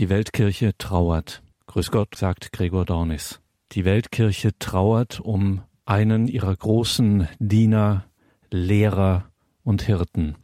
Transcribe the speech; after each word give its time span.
Die 0.00 0.08
Weltkirche 0.08 0.74
trauert. 0.78 1.42
Grüß 1.66 1.90
Gott, 1.90 2.14
sagt 2.14 2.52
Gregor 2.52 2.86
Dornis. 2.86 3.42
Die 3.72 3.84
Weltkirche 3.84 4.58
trauert 4.58 5.20
um 5.20 5.60
einen 5.84 6.26
ihrer 6.26 6.56
großen 6.56 7.28
Diener, 7.38 8.06
Lehrer 8.50 9.30
und 9.62 9.82
Hirten, 9.82 10.36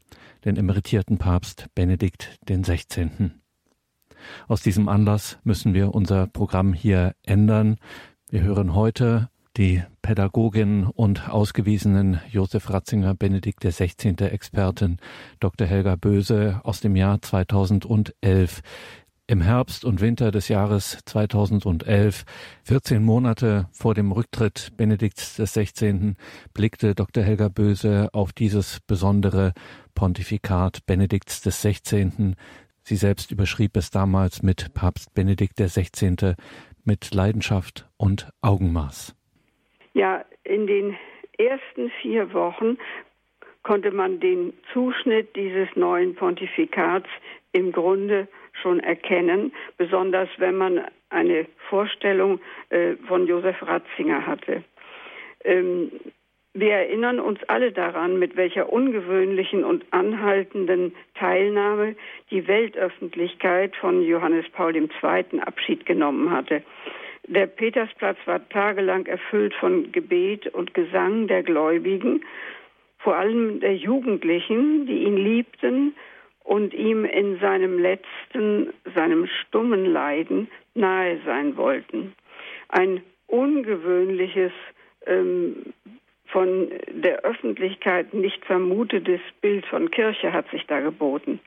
den 0.45 0.58
emeritierten 0.58 1.16
Papst 1.16 1.69
Benedikt 1.74 2.38
XVI. 2.45 3.30
Aus 4.47 4.61
diesem 4.61 4.90
Anlass 4.90 5.38
müssen 5.42 5.73
wir 5.73 5.95
unser 5.95 6.27
Programm 6.27 6.75
hier 6.75 7.15
ändern. 7.23 7.79
Wir 8.29 8.43
hören 8.43 8.75
heute 8.75 9.31
die 9.57 9.83
Pädagogin 10.03 10.85
und 10.85 11.31
ausgewiesenen 11.31 12.21
Josef 12.29 12.69
Ratzinger 12.69 13.15
Benedikt 13.15 13.61
XVI. 13.65 14.17
Expertin 14.19 14.99
Dr. 15.41 15.67
Helga 15.67 15.97
Böse 15.97 16.61
aus 16.62 16.80
dem 16.80 16.95
Jahr 16.95 17.23
2011. 17.23 18.61
Im 19.29 19.41
Herbst 19.41 19.84
und 19.84 20.00
Winter 20.00 20.30
des 20.30 20.48
Jahres 20.48 21.00
2011, 21.05 22.23
14 22.62 23.02
Monate 23.02 23.66
vor 23.73 23.92
dem 23.92 24.12
Rücktritt 24.12 24.70
Benedikts 24.77 25.37
XVI., 25.42 26.14
blickte 26.55 26.95
Dr. 26.95 27.24
Helga 27.24 27.48
Böse 27.48 28.09
auf 28.12 28.33
dieses 28.33 28.78
besondere 28.86 29.52
Pontifikat 29.97 30.86
Benedikts 30.86 31.42
XVI. 31.42 32.36
Sie 32.83 32.95
selbst 32.95 33.33
überschrieb 33.33 33.77
es 33.77 33.91
damals 33.91 34.45
mit 34.45 34.73
Papst 34.74 35.12
Benedikt 35.12 35.56
XVI. 35.56 36.36
mit 36.84 37.12
Leidenschaft 37.12 37.88
und 37.97 38.30
Augenmaß. 38.42 39.16
Ja, 39.95 40.24
in 40.45 40.69
den 40.69 40.97
ersten 41.36 41.91
vier 42.00 42.33
Wochen 42.33 42.78
konnte 43.64 43.91
man 43.91 44.20
den 44.20 44.52
Zuschnitt 44.72 45.34
dieses 45.34 45.66
neuen 45.74 46.14
Pontifikats 46.14 47.08
im 47.50 47.72
Grunde 47.72 48.28
schon 48.62 48.80
erkennen, 48.80 49.52
besonders 49.77 50.28
wenn 50.38 50.56
man 50.56 50.84
eine 51.10 51.47
Vorstellung 51.69 52.41
äh, 52.70 52.94
von 53.08 53.27
Josef 53.27 53.62
Ratzinger 53.62 54.27
hatte. 54.27 54.64
Ähm, 55.44 55.91
wir 56.58 56.72
erinnern 56.72 57.20
uns 57.20 57.39
alle 57.48 57.70
daran, 57.70 58.19
mit 58.19 58.36
welcher 58.36 58.72
ungewöhnlichen 58.72 59.62
und 59.62 59.84
anhaltenden 59.91 60.95
Teilnahme 61.14 61.97
die 62.30 62.48
Weltöffentlichkeit 62.48 63.77
von 63.77 64.03
Johannes 64.03 64.47
Paul 64.53 64.75
II. 64.75 64.89
Abschied 65.41 65.84
genommen 65.84 66.30
hatte. 66.30 66.62
Der 67.28 67.47
Petersplatz 67.47 68.17
war 68.25 68.48
tagelang 68.48 69.05
erfüllt 69.05 69.52
von 69.55 69.92
Gebet 69.92 70.47
und 70.47 70.73
Gesang 70.73 71.27
der 71.27 71.42
Gläubigen, 71.42 72.25
vor 72.98 73.17
allem 73.17 73.61
der 73.61 73.77
Jugendlichen, 73.77 74.86
die 74.86 75.05
ihn 75.05 75.17
liebten 75.19 75.95
und 76.47 76.72
ihm 76.72 77.05
in 77.05 77.39
seinem 77.41 77.78
letzten, 77.78 78.72
seinem 78.94 79.27
stummen 79.27 79.84
Leiden 79.84 80.48
nahe 80.75 81.19
sein 81.27 81.56
wollten. 81.56 82.14
Ein 82.69 83.02
ungewöhnliches, 83.27 84.52
ähm, 85.06 85.74
von 86.28 86.70
der 86.91 87.24
Öffentlichkeit 87.24 88.12
nicht 88.12 88.44
vermutetes 88.44 89.20
Bild 89.41 89.64
von 89.67 89.91
Kirche 89.91 90.33
hat 90.33 90.48
sich 90.50 90.67
da 90.67 90.80
geboten. 90.80 91.41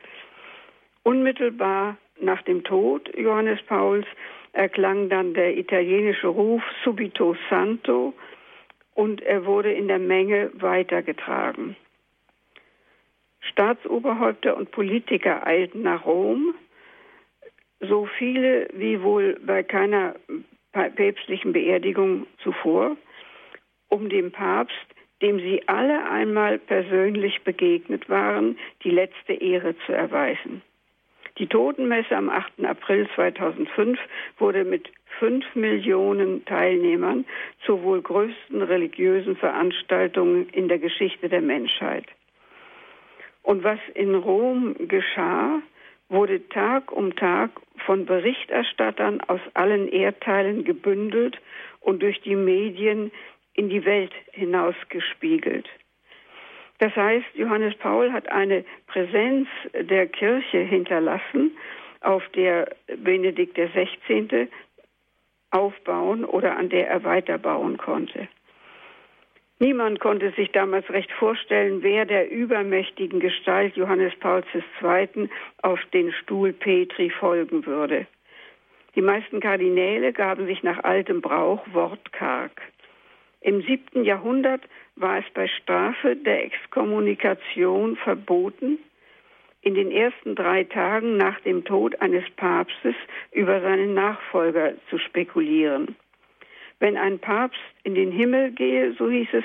Unmittelbar 1.03 1.97
nach 2.20 2.42
dem 2.44 2.64
Tod 2.64 3.09
Johannes 3.16 3.61
Pauls 3.64 4.05
erklang 4.53 5.09
dann 5.09 5.33
der 5.33 5.58
italienische 5.58 6.27
Ruf 6.27 6.64
Subito 6.83 7.36
Santo 7.50 8.14
und 8.95 9.22
er 9.22 9.45
wurde 9.45 9.72
in 9.72 9.88
der 9.88 10.00
Menge 10.00 10.50
weitergetragen. 10.53 11.75
Staatsoberhäupter 13.42 14.56
und 14.56 14.72
Politiker 14.72 15.45
eilten 15.45 15.84
nach 15.84 16.06
Rom, 16.06 16.54
so 17.80 18.08
viele 18.18 18.68
wie 18.73 19.02
wohl 19.02 19.40
bei 19.45 19.64
keiner 19.64 20.16
päpstlichen 20.72 21.54
Beerdigung 21.54 22.28
zuvor, 22.44 22.98
um 23.88 24.10
dem 24.10 24.32
Papst, 24.32 24.76
dem 25.22 25.39
sie 25.39 25.67
alle 25.67 26.10
einmal 26.10 26.60
persönlich 26.60 27.42
begegnet 27.44 28.10
waren, 28.10 28.58
die 28.83 28.92
letzte 28.92 29.33
Ehre 29.33 29.76
zu 29.86 29.94
erweisen. 29.94 30.61
Die 31.38 31.48
Totenmesse 31.48 32.16
am 32.16 32.30
8. 32.30 32.66
April 32.66 33.08
2005 33.16 33.98
wurde 34.38 34.66
mit 34.66 34.89
fünf 35.20 35.45
Millionen 35.55 36.44
Teilnehmern 36.45 37.26
zur 37.66 37.82
wohl 37.83 38.02
größten 38.02 38.61
religiösen 38.61 39.38
Veranstaltung 39.38 40.48
in 40.49 40.67
der 40.67 40.80
Geschichte 40.80 41.30
der 41.30 41.42
Menschheit. 41.42 42.05
Und 43.44 43.64
was 43.64 43.80
in 43.94 44.16
Rom 44.16 44.76
geschah, 44.88 45.61
wurde 46.10 46.48
Tag 46.50 46.92
um 46.92 47.16
Tag 47.16 47.52
von 47.86 48.05
Berichterstattern 48.05 49.22
aus 49.22 49.42
allen 49.54 49.88
Erdteilen 49.88 50.64
gebündelt 50.64 51.39
und 51.82 52.02
durch 52.02 52.22
die 52.22 52.36
Medien 52.36 53.11
in 53.54 53.70
die 53.70 53.86
Welt 53.86 54.14
hinausgespiegelt. 54.32 55.67
Das 56.80 56.95
heißt, 56.95 57.28
Johannes 57.33 57.76
Paul 57.76 58.11
hat 58.11 58.32
eine 58.32 58.64
Präsenz 58.88 59.48
der 59.73 60.08
Kirche 60.08 60.60
hinterlassen, 60.60 61.52
auf 62.02 62.23
der 62.30 62.73
Benedikt 62.98 63.55
XVI. 63.55 64.48
aufbauen 65.52 66.23
oder 66.23 66.55
an 66.55 66.70
der 66.70 66.88
er 66.88 67.04
weiterbauen 67.04 67.78
konnte. 67.78 68.30
Niemand 69.61 69.99
konnte 69.99 70.31
sich 70.31 70.52
damals 70.53 70.89
recht 70.89 71.11
vorstellen, 71.11 71.83
wer 71.83 72.05
der 72.05 72.31
übermächtigen 72.31 73.20
Gestalt 73.20 73.75
Johannes 73.75 74.15
Pauls 74.15 74.45
II. 74.81 75.30
auf 75.61 75.80
den 75.93 76.14
Stuhl 76.14 76.53
Petri 76.53 77.09
folgen 77.09 77.65
würde. 77.65 78.08
Die 78.95 79.02
meisten 79.02 79.42
Kardinäle 79.42 80.14
gaben 80.14 80.45
sich 80.45 80.64
nach 80.64 80.81
altem 80.86 81.21
Brauch 81.21 81.61
wortkarg. 81.73 82.61
Im 83.42 83.61
siebten 83.61 84.05
Jahrhundert 84.05 84.61
war 84.95 85.19
es 85.19 85.25
bei 85.33 85.48
Strafe 85.48 86.15
der 86.15 86.45
Exkommunikation 86.45 87.98
verboten, 87.98 88.80
in 89.61 89.75
den 89.75 89.92
ersten 89.92 90.36
drei 90.36 90.64
Tagen 90.64 91.17
nach 91.17 91.39
dem 91.42 91.65
Tod 91.65 92.02
eines 92.02 92.23
Papstes 92.37 92.95
über 93.33 93.59
seinen 93.59 93.93
Nachfolger 93.93 94.73
zu 94.89 94.98
spekulieren. 94.98 95.98
Wenn 96.80 96.98
ein 96.98 97.20
Papst 97.20 97.60
in 97.84 97.95
den 97.95 98.12
Himmel 98.12 98.52
gehe, 98.52 98.94
so 98.94 99.10
hieß 99.10 99.30
es, 99.34 99.44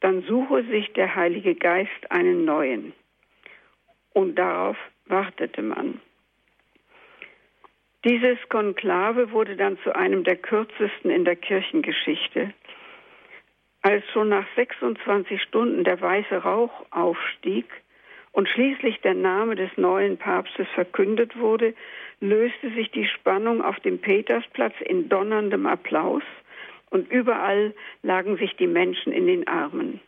dann 0.00 0.22
suche 0.22 0.64
sich 0.64 0.92
der 0.92 1.14
Heilige 1.14 1.54
Geist 1.54 2.10
einen 2.10 2.44
neuen. 2.44 2.92
Und 4.12 4.36
darauf 4.36 4.76
wartete 5.06 5.62
man. 5.62 6.00
Dieses 8.04 8.38
Konklave 8.48 9.30
wurde 9.30 9.56
dann 9.56 9.78
zu 9.84 9.94
einem 9.94 10.24
der 10.24 10.36
kürzesten 10.36 11.10
in 11.10 11.24
der 11.24 11.36
Kirchengeschichte. 11.36 12.52
Als 13.82 14.04
schon 14.12 14.28
nach 14.28 14.46
26 14.56 15.40
Stunden 15.42 15.84
der 15.84 16.00
weiße 16.00 16.36
Rauch 16.36 16.84
aufstieg 16.90 17.66
und 18.32 18.48
schließlich 18.48 19.00
der 19.00 19.14
Name 19.14 19.54
des 19.54 19.70
neuen 19.76 20.18
Papstes 20.18 20.66
verkündet 20.74 21.36
wurde, 21.38 21.74
löste 22.20 22.70
sich 22.70 22.90
die 22.90 23.06
Spannung 23.06 23.62
auf 23.62 23.78
dem 23.80 24.00
Petersplatz 24.00 24.74
in 24.80 25.08
donnerndem 25.08 25.66
Applaus 25.66 26.22
und 26.92 27.10
überall 27.10 27.74
lagen 28.02 28.36
sich 28.36 28.54
die 28.56 28.66
Menschen 28.66 29.12
in 29.12 29.26
den 29.26 29.48
Armen. 29.48 30.00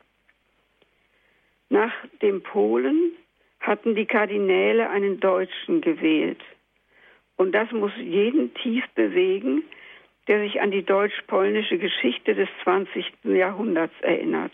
Nach 1.70 1.92
dem 2.20 2.42
Polen 2.42 3.12
hatten 3.58 3.94
die 3.94 4.04
Kardinäle 4.04 4.90
einen 4.90 5.18
Deutschen 5.18 5.80
gewählt. 5.80 6.42
Und 7.36 7.52
das 7.52 7.72
muss 7.72 7.92
jeden 7.96 8.52
tief 8.54 8.84
bewegen, 8.94 9.64
der 10.28 10.40
sich 10.40 10.60
an 10.60 10.70
die 10.70 10.82
deutsch-polnische 10.82 11.78
Geschichte 11.78 12.34
des 12.34 12.48
20. 12.62 13.04
Jahrhunderts 13.24 13.94
erinnert. 14.02 14.52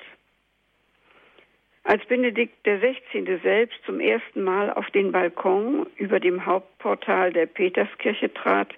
Als 1.82 2.04
Benedikt 2.06 2.62
XVI. 2.62 3.40
selbst 3.42 3.78
zum 3.84 3.98
ersten 3.98 4.44
Mal 4.44 4.72
auf 4.72 4.88
den 4.90 5.10
Balkon 5.10 5.86
über 5.96 6.20
dem 6.20 6.46
Hauptportal 6.46 7.32
der 7.32 7.46
Peterskirche 7.46 8.32
trat, 8.32 8.72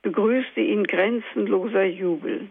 begrüßte 0.00 0.62
ihn 0.62 0.84
grenzenloser 0.84 1.84
Jubel. 1.84 2.48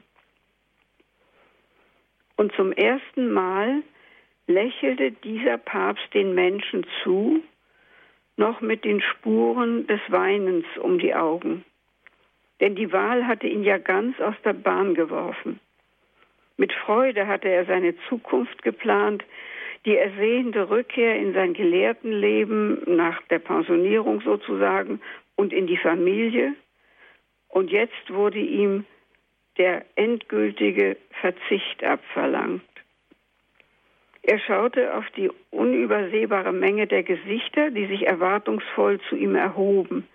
Und 2.37 2.53
zum 2.53 2.71
ersten 2.71 3.31
Mal 3.31 3.83
lächelte 4.47 5.11
dieser 5.11 5.57
Papst 5.57 6.13
den 6.13 6.35
Menschen 6.35 6.85
zu, 7.03 7.41
noch 8.37 8.61
mit 8.61 8.83
den 8.83 9.01
Spuren 9.01 9.87
des 9.87 10.01
Weinens 10.09 10.65
um 10.81 10.99
die 10.99 11.15
Augen. 11.15 11.63
Denn 12.59 12.75
die 12.75 12.91
Wahl 12.91 13.27
hatte 13.27 13.47
ihn 13.47 13.63
ja 13.63 13.77
ganz 13.77 14.19
aus 14.19 14.35
der 14.43 14.53
Bahn 14.53 14.93
geworfen. 14.93 15.59
Mit 16.57 16.71
Freude 16.73 17.27
hatte 17.27 17.49
er 17.49 17.65
seine 17.65 17.95
Zukunft 18.07 18.61
geplant, 18.63 19.23
die 19.85 19.95
ersehende 19.95 20.69
Rückkehr 20.69 21.17
in 21.17 21.33
sein 21.33 21.53
Gelehrtenleben 21.53 22.95
nach 22.95 23.21
der 23.23 23.39
Pensionierung 23.39 24.21
sozusagen 24.21 24.99
und 25.35 25.53
in 25.53 25.67
die 25.67 25.77
Familie. 25.77 26.55
Und 27.49 27.71
jetzt 27.71 28.09
wurde 28.09 28.39
ihm 28.39 28.85
der 29.57 29.85
endgültige 29.95 30.97
Verzicht 31.21 31.83
abverlangt. 31.83 32.63
Er 34.23 34.39
schaute 34.39 34.95
auf 34.95 35.05
die 35.15 35.29
unübersehbare 35.51 36.51
Menge 36.51 36.87
der 36.87 37.03
Gesichter, 37.03 37.69
die 37.69 37.85
sich 37.85 38.07
erwartungsvoll 38.07 38.99
zu 39.01 39.15
ihm 39.15 39.35
erhoben. 39.35 40.07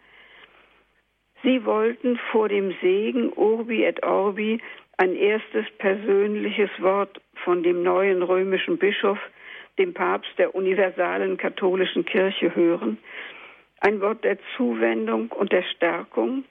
Sie 1.42 1.64
wollten 1.64 2.18
vor 2.30 2.48
dem 2.48 2.74
Segen 2.82 3.32
Urbi 3.32 3.84
et 3.84 4.02
Orbi 4.02 4.60
ein 4.96 5.14
erstes 5.14 5.64
persönliches 5.78 6.70
Wort 6.80 7.20
von 7.44 7.62
dem 7.62 7.82
neuen 7.82 8.22
römischen 8.22 8.78
Bischof, 8.78 9.18
dem 9.78 9.94
Papst 9.94 10.30
der 10.38 10.54
universalen 10.54 11.38
katholischen 11.38 12.04
Kirche 12.04 12.54
hören, 12.54 12.98
ein 13.80 14.00
Wort 14.02 14.24
der 14.24 14.38
Zuwendung 14.56 15.30
und 15.30 15.52
der 15.52 15.62
Stärkung, 15.62 16.44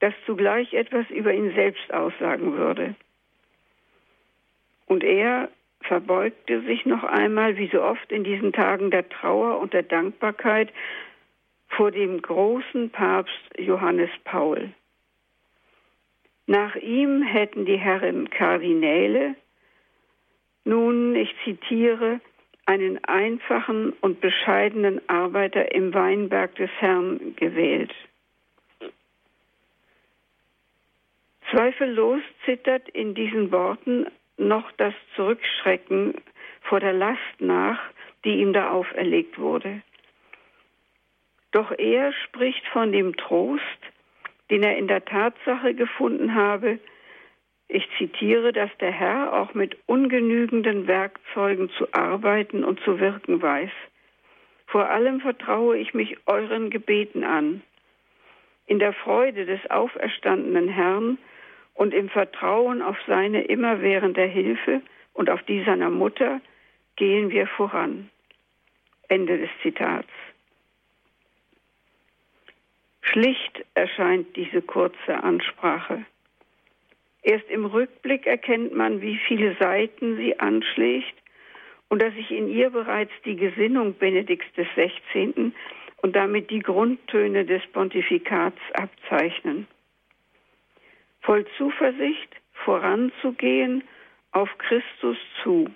das 0.00 0.14
zugleich 0.26 0.72
etwas 0.74 1.08
über 1.10 1.32
ihn 1.32 1.54
selbst 1.54 1.92
aussagen 1.92 2.56
würde. 2.56 2.94
Und 4.86 5.04
er 5.04 5.48
verbeugte 5.80 6.62
sich 6.62 6.86
noch 6.86 7.04
einmal, 7.04 7.56
wie 7.56 7.68
so 7.68 7.82
oft 7.82 8.10
in 8.10 8.24
diesen 8.24 8.52
Tagen 8.52 8.90
der 8.90 9.08
Trauer 9.08 9.58
und 9.58 9.72
der 9.72 9.82
Dankbarkeit, 9.82 10.72
vor 11.68 11.90
dem 11.90 12.22
großen 12.22 12.90
Papst 12.90 13.58
Johannes 13.58 14.10
Paul. 14.24 14.72
Nach 16.46 16.74
ihm 16.76 17.22
hätten 17.22 17.66
die 17.66 17.76
Herren 17.76 18.30
Kardinäle 18.30 19.34
nun, 20.64 21.14
ich 21.14 21.34
zitiere, 21.44 22.20
einen 22.66 23.02
einfachen 23.04 23.94
und 24.02 24.20
bescheidenen 24.20 25.00
Arbeiter 25.08 25.74
im 25.74 25.94
Weinberg 25.94 26.54
des 26.56 26.68
Herrn 26.78 27.34
gewählt. 27.36 27.94
Zweifellos 31.50 32.20
zittert 32.44 32.88
in 32.90 33.14
diesen 33.14 33.50
Worten 33.52 34.06
noch 34.36 34.70
das 34.72 34.94
Zurückschrecken 35.16 36.14
vor 36.62 36.80
der 36.80 36.92
Last 36.92 37.40
nach, 37.40 37.80
die 38.24 38.40
ihm 38.40 38.52
da 38.52 38.70
auferlegt 38.70 39.38
wurde. 39.38 39.82
Doch 41.52 41.72
er 41.76 42.12
spricht 42.12 42.66
von 42.68 42.92
dem 42.92 43.16
Trost, 43.16 43.62
den 44.50 44.62
er 44.62 44.76
in 44.76 44.88
der 44.88 45.04
Tatsache 45.04 45.74
gefunden 45.74 46.34
habe, 46.34 46.78
ich 47.70 47.86
zitiere, 47.98 48.52
dass 48.52 48.70
der 48.80 48.90
Herr 48.90 49.34
auch 49.34 49.52
mit 49.52 49.76
ungenügenden 49.86 50.86
Werkzeugen 50.86 51.68
zu 51.76 51.92
arbeiten 51.92 52.64
und 52.64 52.80
zu 52.80 52.98
wirken 52.98 53.42
weiß. 53.42 53.70
Vor 54.66 54.88
allem 54.88 55.20
vertraue 55.20 55.76
ich 55.76 55.92
mich 55.92 56.16
euren 56.26 56.70
Gebeten 56.70 57.24
an. 57.24 57.62
In 58.66 58.78
der 58.78 58.94
Freude 58.94 59.44
des 59.44 59.70
auferstandenen 59.70 60.68
Herrn 60.68 61.18
und 61.78 61.94
im 61.94 62.08
Vertrauen 62.08 62.82
auf 62.82 62.96
seine 63.06 63.44
immerwährende 63.44 64.24
Hilfe 64.24 64.82
und 65.14 65.30
auf 65.30 65.40
die 65.44 65.62
seiner 65.62 65.90
Mutter 65.90 66.40
gehen 66.96 67.30
wir 67.30 67.46
voran. 67.46 68.10
Ende 69.06 69.38
des 69.38 69.48
Zitats. 69.62 70.08
Schlicht 73.00 73.64
erscheint 73.74 74.34
diese 74.34 74.60
kurze 74.60 75.22
Ansprache. 75.22 76.04
Erst 77.22 77.48
im 77.48 77.64
Rückblick 77.64 78.26
erkennt 78.26 78.74
man, 78.74 79.00
wie 79.00 79.16
viele 79.28 79.54
Seiten 79.60 80.16
sie 80.16 80.38
anschlägt 80.40 81.14
und 81.90 82.02
dass 82.02 82.12
sich 82.14 82.32
in 82.32 82.48
ihr 82.48 82.70
bereits 82.70 83.12
die 83.24 83.36
Gesinnung 83.36 83.94
Benedikts 83.94 84.48
XVI. 84.56 85.52
und 86.02 86.16
damit 86.16 86.50
die 86.50 86.58
Grundtöne 86.58 87.44
des 87.44 87.64
Pontifikats 87.68 88.58
abzeichnen 88.72 89.68
voll 91.20 91.46
Zuversicht 91.56 92.28
voranzugehen 92.64 93.84
auf 94.32 94.48
Christus 94.58 95.16
zu. 95.42 95.70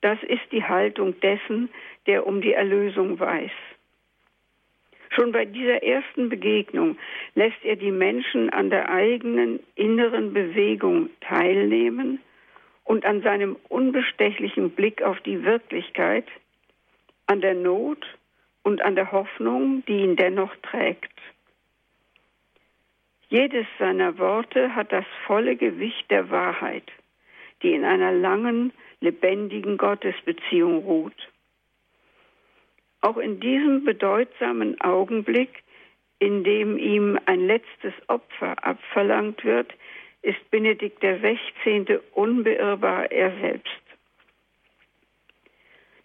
Das 0.00 0.18
ist 0.24 0.42
die 0.50 0.64
Haltung 0.64 1.18
dessen, 1.20 1.68
der 2.06 2.26
um 2.26 2.40
die 2.40 2.52
Erlösung 2.52 3.18
weiß. 3.18 3.52
Schon 5.10 5.30
bei 5.32 5.44
dieser 5.44 5.82
ersten 5.82 6.28
Begegnung 6.28 6.96
lässt 7.34 7.62
er 7.64 7.76
die 7.76 7.90
Menschen 7.90 8.50
an 8.50 8.70
der 8.70 8.90
eigenen 8.90 9.60
inneren 9.74 10.32
Bewegung 10.32 11.10
teilnehmen 11.20 12.20
und 12.84 13.04
an 13.04 13.22
seinem 13.22 13.56
unbestechlichen 13.68 14.70
Blick 14.70 15.02
auf 15.02 15.20
die 15.20 15.44
Wirklichkeit, 15.44 16.26
an 17.26 17.40
der 17.40 17.54
Not 17.54 18.04
und 18.62 18.80
an 18.82 18.94
der 18.96 19.12
Hoffnung, 19.12 19.84
die 19.86 19.98
ihn 19.98 20.16
dennoch 20.16 20.54
trägt. 20.62 21.12
Jedes 23.32 23.66
seiner 23.78 24.18
Worte 24.18 24.74
hat 24.74 24.92
das 24.92 25.06
volle 25.26 25.56
Gewicht 25.56 26.10
der 26.10 26.28
Wahrheit, 26.28 26.84
die 27.62 27.72
in 27.72 27.82
einer 27.82 28.12
langen, 28.12 28.74
lebendigen 29.00 29.78
Gottesbeziehung 29.78 30.84
ruht. 30.84 31.16
Auch 33.00 33.16
in 33.16 33.40
diesem 33.40 33.86
bedeutsamen 33.86 34.78
Augenblick, 34.82 35.62
in 36.18 36.44
dem 36.44 36.76
ihm 36.76 37.18
ein 37.24 37.46
letztes 37.46 37.94
Opfer 38.08 38.62
abverlangt 38.62 39.42
wird, 39.46 39.72
ist 40.20 40.50
Benedikt 40.50 41.00
XVI. 41.00 42.00
unbeirrbar 42.12 43.10
er 43.10 43.32
selbst. 43.40 43.82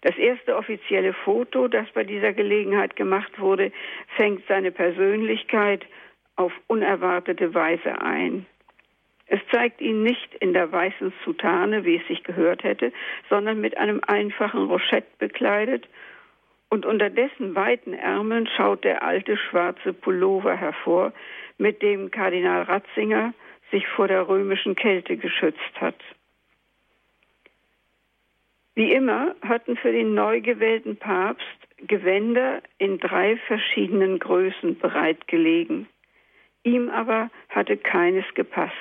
Das 0.00 0.16
erste 0.16 0.56
offizielle 0.56 1.12
Foto, 1.12 1.68
das 1.68 1.90
bei 1.90 2.04
dieser 2.04 2.32
Gelegenheit 2.32 2.96
gemacht 2.96 3.38
wurde, 3.38 3.70
fängt 4.16 4.46
seine 4.48 4.72
Persönlichkeit 4.72 5.84
auf 6.38 6.52
unerwartete 6.68 7.52
Weise 7.52 8.00
ein. 8.00 8.46
Es 9.26 9.40
zeigt 9.52 9.80
ihn 9.80 10.02
nicht 10.02 10.34
in 10.36 10.54
der 10.54 10.72
weißen 10.72 11.12
Soutane, 11.24 11.84
wie 11.84 11.96
es 11.96 12.06
sich 12.06 12.22
gehört 12.22 12.62
hätte, 12.62 12.92
sondern 13.28 13.60
mit 13.60 13.76
einem 13.76 14.00
einfachen 14.06 14.66
Rochett 14.66 15.18
bekleidet, 15.18 15.86
und 16.70 16.84
unter 16.84 17.08
dessen 17.08 17.54
weiten 17.54 17.94
Ärmeln 17.94 18.46
schaut 18.46 18.84
der 18.84 19.02
alte 19.02 19.38
schwarze 19.38 19.94
Pullover 19.94 20.54
hervor, 20.54 21.12
mit 21.56 21.80
dem 21.80 22.10
Kardinal 22.10 22.62
Ratzinger 22.62 23.32
sich 23.70 23.86
vor 23.88 24.06
der 24.06 24.28
römischen 24.28 24.74
Kälte 24.74 25.16
geschützt 25.16 25.80
hat. 25.80 25.96
Wie 28.74 28.92
immer 28.92 29.34
hatten 29.40 29.76
für 29.76 29.92
den 29.92 30.14
neu 30.14 30.40
gewählten 30.40 30.96
Papst 30.96 31.46
Gewänder 31.78 32.60
in 32.76 32.98
drei 32.98 33.36
verschiedenen 33.46 34.18
Größen 34.18 34.78
bereitgelegen. 34.78 35.88
Ihm 36.68 36.90
aber 36.90 37.30
hatte 37.48 37.78
keines 37.78 38.26
gepasst. 38.34 38.74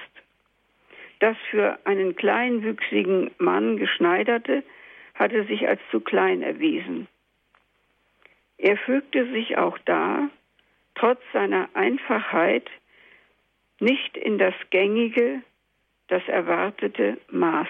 Das 1.19 1.37
für 1.49 1.79
einen 1.85 2.17
kleinwüchsigen 2.17 3.31
Mann 3.37 3.77
geschneiderte 3.77 4.61
hatte 5.15 5.45
sich 5.45 5.69
als 5.69 5.79
zu 5.89 6.01
klein 6.01 6.41
erwiesen. 6.41 7.07
Er 8.57 8.75
fügte 8.75 9.31
sich 9.31 9.57
auch 9.57 9.77
da, 9.85 10.29
trotz 10.95 11.21
seiner 11.31 11.69
Einfachheit, 11.75 12.69
nicht 13.79 14.17
in 14.17 14.37
das 14.37 14.55
gängige, 14.69 15.41
das 16.09 16.27
erwartete 16.27 17.17
Maß. 17.31 17.69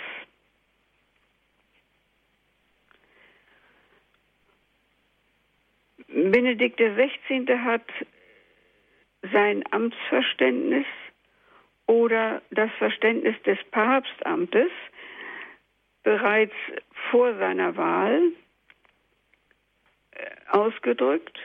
Benedikt 6.08 6.80
XVI. 6.80 7.60
hat 7.60 7.86
sein 9.22 9.64
Amtsverständnis 9.72 10.86
oder 11.88 12.42
das 12.52 12.70
Verständnis 12.78 13.36
des 13.44 13.58
Papstamtes 13.72 14.70
bereits 16.04 16.54
vor 17.10 17.36
seiner 17.38 17.76
Wahl 17.76 18.32
äh, 20.12 20.26
ausgedrückt, 20.50 21.38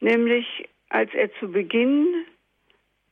nämlich 0.00 0.68
als 0.88 1.12
er 1.14 1.32
zu 1.34 1.50
Beginn 1.50 2.26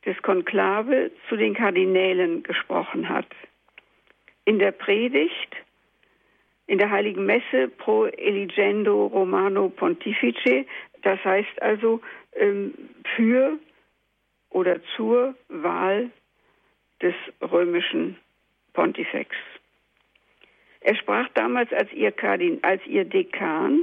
des 0.05 0.21
Konklave 0.21 1.11
zu 1.27 1.35
den 1.35 1.53
Kardinälen 1.53 2.43
gesprochen 2.43 3.09
hat. 3.09 3.27
In 4.45 4.59
der 4.59 4.71
Predigt, 4.71 5.55
in 6.69 6.77
der 6.77 6.91
Heiligen 6.91 7.25
Messe 7.25 7.67
pro 7.67 8.05
Eligendo 8.05 9.07
Romano 9.07 9.69
Pontifice, 9.69 10.67
das 11.01 11.23
heißt 11.25 11.61
also 11.63 11.99
ähm, 12.35 12.75
für 13.15 13.57
oder 14.51 14.79
zur 14.95 15.33
Wahl 15.47 16.11
des 17.01 17.15
römischen 17.41 18.17
Pontifex. 18.73 19.35
Er 20.81 20.95
sprach 20.95 21.27
damals 21.33 21.73
als 21.73 21.91
ihr, 21.91 22.11
Kardin, 22.11 22.59
als 22.61 22.85
ihr 22.85 23.03
Dekan 23.03 23.81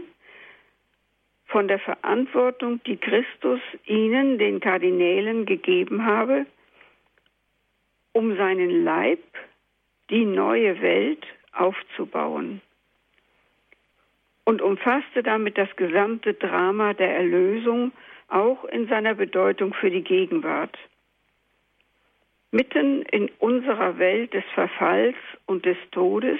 von 1.47 1.67
der 1.67 1.81
Verantwortung, 1.81 2.81
die 2.85 2.99
Christus 2.99 3.61
ihnen, 3.87 4.39
den 4.39 4.61
Kardinälen, 4.61 5.45
gegeben 5.45 6.07
habe, 6.07 6.47
um 8.13 8.37
seinen 8.37 8.85
Leib, 8.85 9.25
die 10.09 10.25
neue 10.25 10.81
Welt, 10.81 11.27
aufzubauen 11.53 12.61
und 14.47 14.63
umfasste 14.63 15.25
damit 15.25 15.59
das 15.59 15.75
gesamte 15.77 16.33
Drama 16.33 16.95
der 16.95 17.15
Erlösung 17.17 17.93
auch 18.29 18.65
in 18.65 18.87
seiner 18.89 19.15
Bedeutung 19.15 19.75
für 19.75 19.91
die 19.91 20.03
Gegenwart. 20.03 20.79
Mitten 22.53 23.03
in 23.03 23.29
unserer 23.41 23.99
Welt 23.99 24.33
des 24.33 24.45
Verfalls 24.55 25.17
und 25.47 25.67
des 25.67 25.77
Todes 25.91 26.39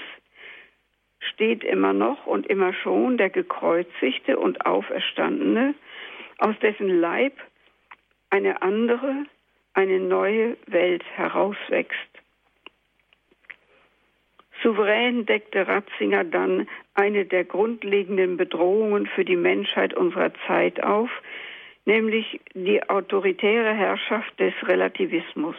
steht 1.19 1.65
immer 1.65 1.91
noch 1.91 2.25
und 2.25 2.47
immer 2.47 2.73
schon 2.73 3.17
der 3.17 3.29
gekreuzigte 3.29 4.39
und 4.39 4.65
auferstandene 4.65 5.75
aus 6.37 6.57
dessen 6.61 7.01
Leib 7.01 7.33
eine 8.29 8.61
andere, 8.61 9.25
eine 9.73 9.99
neue 9.99 10.55
Welt 10.67 11.03
herauswächst. 11.15 12.16
Souverän 14.63 15.25
deckte 15.25 15.67
Ratzinger 15.67 16.23
dann 16.23 16.67
eine 16.95 17.25
der 17.25 17.43
grundlegenden 17.43 18.37
Bedrohungen 18.37 19.05
für 19.07 19.23
die 19.23 19.35
Menschheit 19.35 19.93
unserer 19.93 20.31
Zeit 20.47 20.83
auf, 20.83 21.09
nämlich 21.85 22.39
die 22.53 22.81
autoritäre 22.89 23.73
Herrschaft 23.73 24.39
des 24.39 24.53
Relativismus. 24.63 25.55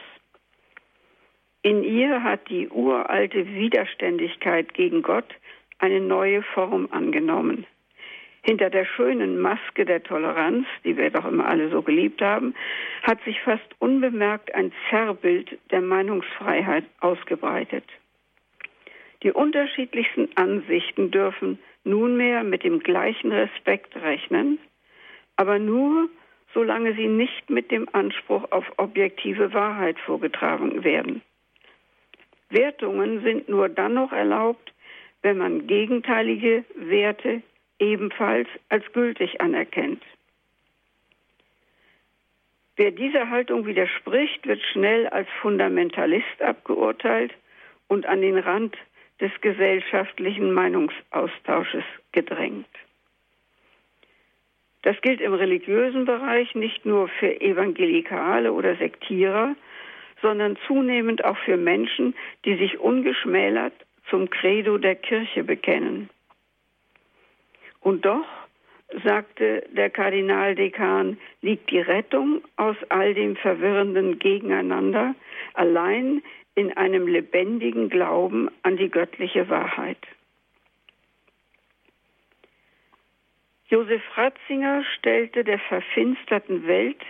In 1.62 1.84
ihr 1.84 2.22
hat 2.22 2.48
die 2.48 2.68
uralte 2.68 3.46
Widerständigkeit 3.46 4.74
gegen 4.74 5.02
Gott 5.02 5.34
eine 5.78 6.00
neue 6.00 6.42
Form 6.42 6.88
angenommen. 6.90 7.66
Hinter 8.42 8.70
der 8.70 8.84
schönen 8.84 9.40
Maske 9.40 9.84
der 9.84 10.02
Toleranz, 10.02 10.66
die 10.84 10.96
wir 10.96 11.10
doch 11.10 11.24
immer 11.24 11.46
alle 11.46 11.68
so 11.70 11.82
geliebt 11.82 12.22
haben, 12.22 12.54
hat 13.02 13.22
sich 13.24 13.40
fast 13.42 13.66
unbemerkt 13.78 14.54
ein 14.54 14.72
Zerrbild 14.88 15.58
der 15.70 15.80
Meinungsfreiheit 15.80 16.84
ausgebreitet. 17.00 17.84
Die 19.22 19.32
unterschiedlichsten 19.32 20.28
Ansichten 20.36 21.10
dürfen 21.10 21.58
nunmehr 21.84 22.44
mit 22.44 22.62
dem 22.62 22.80
gleichen 22.80 23.32
Respekt 23.32 23.96
rechnen, 23.96 24.58
aber 25.36 25.58
nur 25.58 26.08
solange 26.54 26.94
sie 26.94 27.08
nicht 27.08 27.50
mit 27.50 27.70
dem 27.70 27.88
Anspruch 27.92 28.50
auf 28.50 28.64
objektive 28.78 29.52
Wahrheit 29.52 29.98
vorgetragen 30.00 30.82
werden. 30.84 31.22
Wertungen 32.50 33.22
sind 33.22 33.48
nur 33.48 33.68
dann 33.68 33.94
noch 33.94 34.12
erlaubt, 34.12 34.72
wenn 35.22 35.38
man 35.38 35.66
gegenteilige 35.66 36.64
Werte 36.74 37.42
ebenfalls 37.78 38.48
als 38.68 38.84
gültig 38.92 39.40
anerkennt. 39.40 40.02
Wer 42.76 42.92
dieser 42.92 43.28
Haltung 43.28 43.66
widerspricht, 43.66 44.46
wird 44.46 44.62
schnell 44.72 45.08
als 45.08 45.28
Fundamentalist 45.42 46.40
abgeurteilt 46.40 47.34
und 47.88 48.06
an 48.06 48.20
den 48.20 48.38
Rand 48.38 48.76
des 49.20 49.32
gesellschaftlichen 49.40 50.52
Meinungsaustausches 50.52 51.84
gedrängt. 52.12 52.68
Das 54.82 55.00
gilt 55.00 55.20
im 55.20 55.34
religiösen 55.34 56.04
Bereich 56.04 56.54
nicht 56.54 56.86
nur 56.86 57.08
für 57.08 57.40
Evangelikale 57.40 58.52
oder 58.52 58.76
Sektierer, 58.76 59.56
sondern 60.22 60.56
zunehmend 60.66 61.24
auch 61.24 61.36
für 61.38 61.56
Menschen, 61.56 62.14
die 62.44 62.56
sich 62.56 62.78
ungeschmälert 62.78 63.74
zum 64.08 64.30
Credo 64.30 64.78
der 64.78 64.94
Kirche 64.94 65.44
bekennen. 65.44 66.08
Und 67.80 68.04
doch, 68.04 68.26
sagte 69.04 69.64
der 69.72 69.90
Kardinaldekan, 69.90 71.18
liegt 71.42 71.70
die 71.70 71.80
Rettung 71.80 72.42
aus 72.56 72.76
all 72.88 73.14
dem 73.14 73.36
verwirrenden 73.36 74.18
Gegeneinander 74.18 75.14
allein 75.54 76.22
in 76.58 76.76
einem 76.76 77.06
lebendigen 77.06 77.88
Glauben 77.88 78.50
an 78.64 78.76
die 78.76 78.90
göttliche 78.90 79.48
Wahrheit. 79.48 80.04
Josef 83.68 84.02
Ratzinger 84.16 84.82
stellte 84.96 85.44
der 85.44 85.60
verfinsterten 85.60 86.66
Welt 86.66 87.00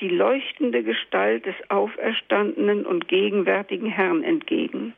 die 0.00 0.08
leuchtende 0.08 0.82
Gestalt 0.82 1.46
des 1.46 1.54
auferstandenen 1.68 2.84
und 2.84 3.06
gegenwärtigen 3.06 3.86
Herrn 3.86 4.24
entgegen. 4.24 4.94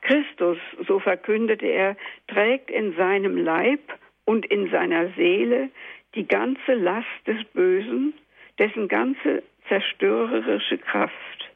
Christus, 0.00 0.56
so 0.88 0.98
verkündete 0.98 1.66
er, 1.66 1.94
trägt 2.26 2.70
in 2.70 2.96
seinem 2.96 3.36
Leib 3.36 3.82
und 4.24 4.46
in 4.46 4.70
seiner 4.70 5.10
Seele 5.10 5.68
die 6.14 6.26
ganze 6.26 6.72
Last 6.72 7.26
des 7.26 7.44
Bösen, 7.52 8.14
dessen 8.58 8.88
ganze 8.88 9.42
zerstörerische 9.68 10.78
Kraft. 10.78 11.49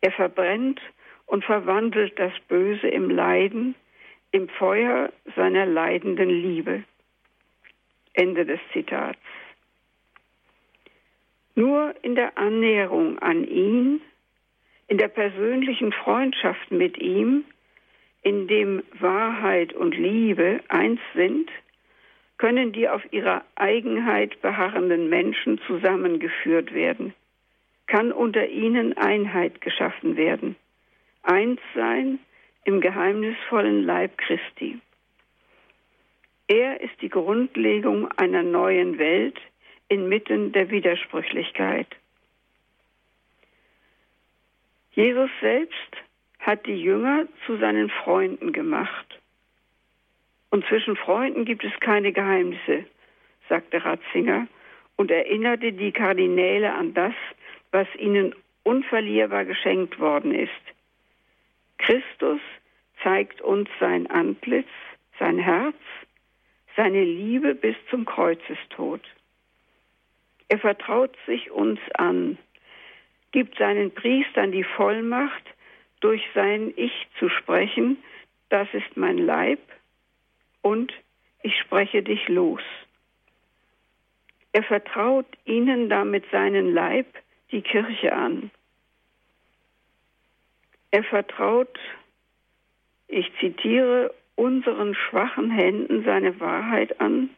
Er 0.00 0.12
verbrennt 0.12 0.80
und 1.26 1.44
verwandelt 1.44 2.18
das 2.18 2.32
Böse 2.48 2.88
im 2.88 3.10
Leiden, 3.10 3.74
im 4.30 4.48
Feuer 4.48 5.12
seiner 5.36 5.66
leidenden 5.66 6.30
Liebe. 6.30 6.84
Ende 8.14 8.44
des 8.44 8.60
Zitats. 8.72 9.18
Nur 11.54 11.94
in 12.02 12.14
der 12.14 12.36
Annäherung 12.38 13.18
an 13.18 13.46
ihn, 13.46 14.00
in 14.86 14.98
der 14.98 15.08
persönlichen 15.08 15.92
Freundschaft 15.92 16.70
mit 16.70 16.98
ihm, 16.98 17.44
in 18.22 18.48
dem 18.48 18.82
Wahrheit 18.98 19.72
und 19.72 19.96
Liebe 19.96 20.60
eins 20.68 21.00
sind, 21.14 21.50
können 22.38 22.72
die 22.72 22.88
auf 22.88 23.02
ihrer 23.12 23.44
Eigenheit 23.56 24.40
beharrenden 24.40 25.08
Menschen 25.08 25.60
zusammengeführt 25.66 26.72
werden, 26.72 27.14
kann 27.88 28.12
unter 28.12 28.46
ihnen 28.46 28.96
Einheit 28.96 29.60
geschaffen 29.60 30.16
werden, 30.16 30.56
eins 31.22 31.60
sein 31.74 32.20
im 32.64 32.80
geheimnisvollen 32.80 33.82
Leib 33.82 34.18
Christi. 34.18 34.78
Er 36.46 36.80
ist 36.80 37.00
die 37.00 37.08
Grundlegung 37.08 38.10
einer 38.12 38.42
neuen 38.42 38.98
Welt, 38.98 39.38
inmitten 39.88 40.52
der 40.52 40.70
Widersprüchlichkeit. 40.70 41.88
Jesus 44.92 45.30
selbst 45.40 45.96
hat 46.40 46.66
die 46.66 46.80
Jünger 46.80 47.26
zu 47.46 47.56
seinen 47.56 47.90
Freunden 47.90 48.52
gemacht. 48.52 49.18
Und 50.50 50.64
zwischen 50.66 50.96
Freunden 50.96 51.44
gibt 51.44 51.64
es 51.64 51.72
keine 51.80 52.12
Geheimnisse, 52.12 52.84
sagte 53.48 53.84
Ratzinger 53.84 54.46
und 54.96 55.10
erinnerte 55.10 55.72
die 55.72 55.92
Kardinäle 55.92 56.72
an 56.72 56.94
das, 56.94 57.14
was 57.72 57.88
ihnen 57.96 58.34
unverlierbar 58.62 59.44
geschenkt 59.44 59.98
worden 59.98 60.34
ist. 60.34 60.50
Christus 61.78 62.40
zeigt 63.02 63.40
uns 63.40 63.68
sein 63.80 64.06
Antlitz, 64.08 64.68
sein 65.18 65.38
Herz, 65.38 65.76
seine 66.76 67.02
Liebe 67.02 67.54
bis 67.54 67.76
zum 67.90 68.04
Kreuzestod. 68.04 69.00
Er 70.48 70.58
vertraut 70.58 71.16
sich 71.26 71.50
uns 71.50 71.80
an, 71.94 72.38
gibt 73.32 73.58
seinen 73.58 73.92
Priestern 73.92 74.52
die 74.52 74.64
Vollmacht, 74.64 75.44
durch 76.00 76.22
sein 76.34 76.72
Ich 76.76 77.08
zu 77.18 77.28
sprechen, 77.28 77.98
das 78.48 78.68
ist 78.72 78.96
mein 78.96 79.18
Leib 79.18 79.60
und 80.62 80.92
ich 81.42 81.58
spreche 81.58 82.02
dich 82.02 82.28
los. 82.28 82.62
Er 84.52 84.62
vertraut 84.62 85.26
ihnen 85.44 85.88
damit 85.88 86.24
seinen 86.30 86.72
Leib, 86.72 87.06
die 87.50 87.62
Kirche 87.62 88.12
an. 88.12 88.50
Er 90.90 91.04
vertraut, 91.04 91.78
ich 93.08 93.30
zitiere, 93.40 94.14
unseren 94.36 94.94
schwachen 94.94 95.50
Händen 95.50 96.04
seine 96.04 96.38
Wahrheit 96.40 97.00
an, 97.00 97.30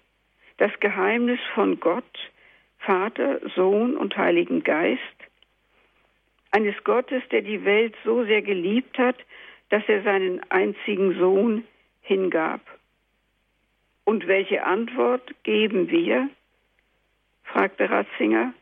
das 0.59 0.71
Geheimnis 0.81 1.40
von 1.55 1.81
Gott, 1.81 2.31
Vater, 2.79 3.40
Sohn 3.55 3.97
und 3.97 4.17
Heiligen 4.17 4.62
Geist, 4.62 5.00
eines 6.50 6.75
Gottes, 6.85 7.23
der 7.31 7.43
die 7.43 7.64
Welt 7.64 7.95
so 8.05 8.25
sehr 8.25 8.43
geliebt 8.43 8.99
hat, 8.99 9.17
dass 9.71 9.83
er 9.87 10.02
seinen 10.02 10.40
einzigen 10.50 11.19
Sohn 11.19 11.64
hingab. 12.02 12.61
Und 14.05 14.26
welche 14.26 14.64
Antwort 14.64 15.23
geben 15.45 15.90
wir? 15.90 16.29
fragte 17.45 17.88
Ratzinger 17.88 18.52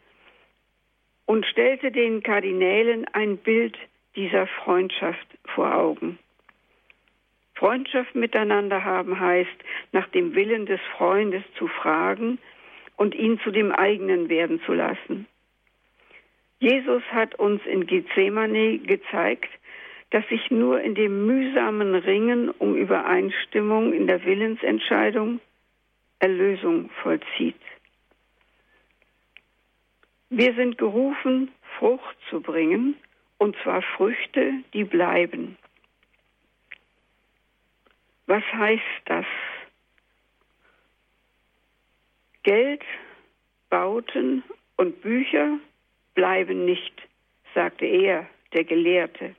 und 1.28 1.44
stellte 1.44 1.92
den 1.92 2.22
Kardinälen 2.22 3.04
ein 3.12 3.36
Bild 3.36 3.76
dieser 4.16 4.46
Freundschaft 4.46 5.26
vor 5.54 5.74
Augen. 5.74 6.18
Freundschaft 7.54 8.14
miteinander 8.14 8.82
haben 8.82 9.20
heißt, 9.20 9.58
nach 9.92 10.08
dem 10.08 10.34
Willen 10.34 10.64
des 10.64 10.80
Freundes 10.96 11.42
zu 11.58 11.68
fragen 11.68 12.38
und 12.96 13.14
ihn 13.14 13.38
zu 13.40 13.50
dem 13.50 13.72
eigenen 13.72 14.30
werden 14.30 14.62
zu 14.64 14.72
lassen. 14.72 15.26
Jesus 16.60 17.02
hat 17.12 17.34
uns 17.34 17.60
in 17.66 17.86
Gethsemane 17.86 18.78
gezeigt, 18.78 19.50
dass 20.08 20.26
sich 20.28 20.50
nur 20.50 20.80
in 20.80 20.94
dem 20.94 21.26
mühsamen 21.26 21.94
Ringen 21.94 22.48
um 22.48 22.74
Übereinstimmung 22.74 23.92
in 23.92 24.06
der 24.06 24.24
Willensentscheidung 24.24 25.40
Erlösung 26.20 26.88
vollzieht. 27.02 27.60
Wir 30.30 30.54
sind 30.54 30.76
gerufen, 30.76 31.50
Frucht 31.78 32.16
zu 32.28 32.40
bringen, 32.40 32.96
und 33.38 33.56
zwar 33.62 33.82
Früchte, 33.82 34.52
die 34.74 34.84
bleiben. 34.84 35.56
Was 38.26 38.42
heißt 38.52 38.82
das? 39.06 39.24
Geld, 42.42 42.82
Bauten 43.70 44.42
und 44.76 45.00
Bücher 45.00 45.58
bleiben 46.14 46.64
nicht, 46.64 46.94
sagte 47.54 47.86
er, 47.86 48.26
der 48.52 48.64
Gelehrte. 48.64 49.34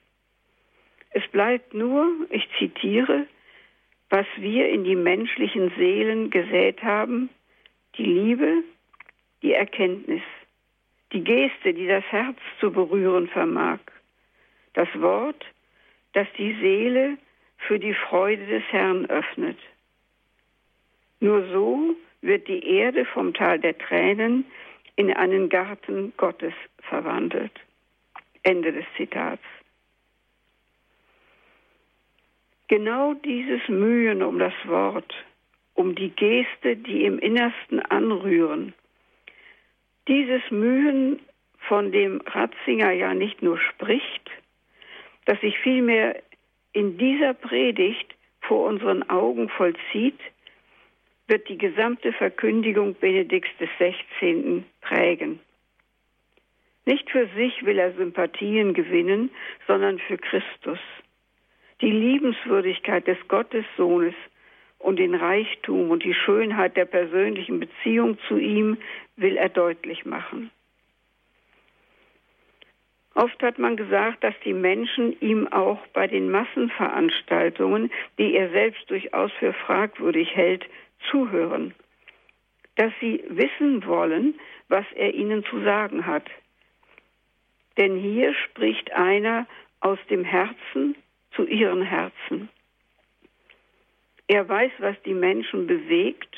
Es 1.12 1.28
bleibt 1.28 1.74
nur, 1.74 2.08
ich 2.30 2.48
zitiere, 2.58 3.28
was 4.10 4.26
wir 4.38 4.70
in 4.70 4.84
die 4.84 4.96
menschlichen 4.96 5.72
Seelen 5.78 6.30
gesät 6.30 6.82
haben, 6.82 7.30
die 7.98 8.06
Liebe, 8.06 8.64
die 9.42 9.54
Erkenntnis, 9.54 10.24
die 11.12 11.24
Geste, 11.24 11.74
die 11.74 11.88
das 11.88 12.04
Herz 12.06 12.38
zu 12.60 12.72
berühren 12.72 13.28
vermag, 13.28 13.80
das 14.74 14.88
Wort, 14.96 15.44
das 16.14 16.28
die 16.38 16.54
Seele 16.62 17.18
für 17.58 17.80
die 17.80 17.94
Freude 17.94 18.46
des 18.46 18.64
Herrn 18.72 19.06
öffnet. 19.08 19.58
Nur 21.20 21.48
so 21.52 21.96
wird 22.22 22.48
die 22.48 22.66
Erde 22.66 23.06
vom 23.06 23.34
Tal 23.34 23.60
der 23.60 23.78
Tränen 23.78 24.46
in 24.96 25.14
einen 25.14 25.50
Garten 25.50 26.14
Gottes 26.18 26.54
verwandelt. 26.82 27.52
Ende 28.44 28.72
des 28.72 28.86
Zitats. 28.96 29.44
Genau 32.68 33.14
dieses 33.16 33.68
Mühen 33.68 34.22
um 34.22 34.40
das 34.40 34.54
Wort, 34.66 35.14
um 35.74 35.96
die 35.96 36.10
Geste, 36.10 36.78
die 36.78 37.04
im 37.04 37.18
Innersten 37.20 37.80
anrühren, 37.80 38.74
dieses 40.10 40.42
Mühen, 40.52 41.20
von 41.68 41.92
dem 41.92 42.20
Ratzinger 42.26 42.92
ja 42.92 43.14
nicht 43.14 43.44
nur 43.44 43.60
spricht, 43.60 44.30
das 45.26 45.40
sich 45.40 45.58
vielmehr 45.60 46.22
in 46.74 46.98
dieser 46.98 47.34
Predigt 47.34 48.16
vor 48.42 48.66
unseren 48.68 49.08
Augen 49.10 49.50
vollzieht, 49.50 50.20
wird 51.28 51.48
die 51.48 51.58
gesamte 51.58 52.12
Verkündigung 52.12 52.96
Benedikts 52.96 53.52
XVI. 53.60 54.64
prägen. 54.82 55.40
Nicht 56.86 57.10
für 57.12 57.28
sich 57.36 57.64
will 57.64 57.78
er 57.78 57.94
Sympathien 57.94 58.74
gewinnen, 58.74 59.30
sondern 59.68 60.00
für 60.00 60.18
Christus. 60.18 60.80
Die 61.82 61.92
Liebenswürdigkeit 61.92 63.06
des 63.06 63.18
Gottessohnes 63.28 64.16
und 64.80 64.98
den 64.98 65.14
Reichtum 65.14 65.92
und 65.92 66.04
die 66.04 66.14
Schönheit 66.14 66.76
der 66.76 66.86
persönlichen 66.86 67.60
Beziehung 67.60 68.18
zu 68.28 68.38
ihm 68.38 68.78
will 69.18 69.38
er 69.38 69.50
deutlich 69.50 70.06
machen. 70.06 70.50
Oft 73.14 73.44
hat 73.44 73.60
man 73.60 73.76
gesagt, 73.76 74.24
dass 74.24 74.36
die 74.46 74.54
Menschen 74.54 75.20
ihm 75.20 75.48
auch 75.50 75.86
bei 75.88 76.08
den 76.08 76.32
Massenveranstaltungen, 76.32 77.92
die 78.18 78.34
er 78.34 78.50
selbst 78.52 78.90
durchaus 78.90 79.32
für 79.34 79.52
fragwürdig 79.52 80.34
hält, 80.36 80.66
zuhören, 81.12 81.74
dass 82.76 82.94
sie 83.02 83.22
wissen 83.28 83.86
wollen, 83.86 84.40
was 84.70 84.86
er 84.96 85.14
ihnen 85.14 85.44
zu 85.44 85.62
sagen 85.64 86.06
hat. 86.06 86.30
Denn 87.78 87.98
hier 87.98 88.34
spricht 88.34 88.92
einer 88.94 89.48
aus 89.82 90.00
dem 90.10 90.24
Herzen 90.24 90.96
zu 91.32 91.46
ihren 91.46 91.82
Herzen. 91.82 92.50
Er 94.30 94.48
weiß, 94.48 94.72
was 94.78 94.96
die 95.06 95.16
Menschen 95.16 95.66
bewegt. 95.66 96.38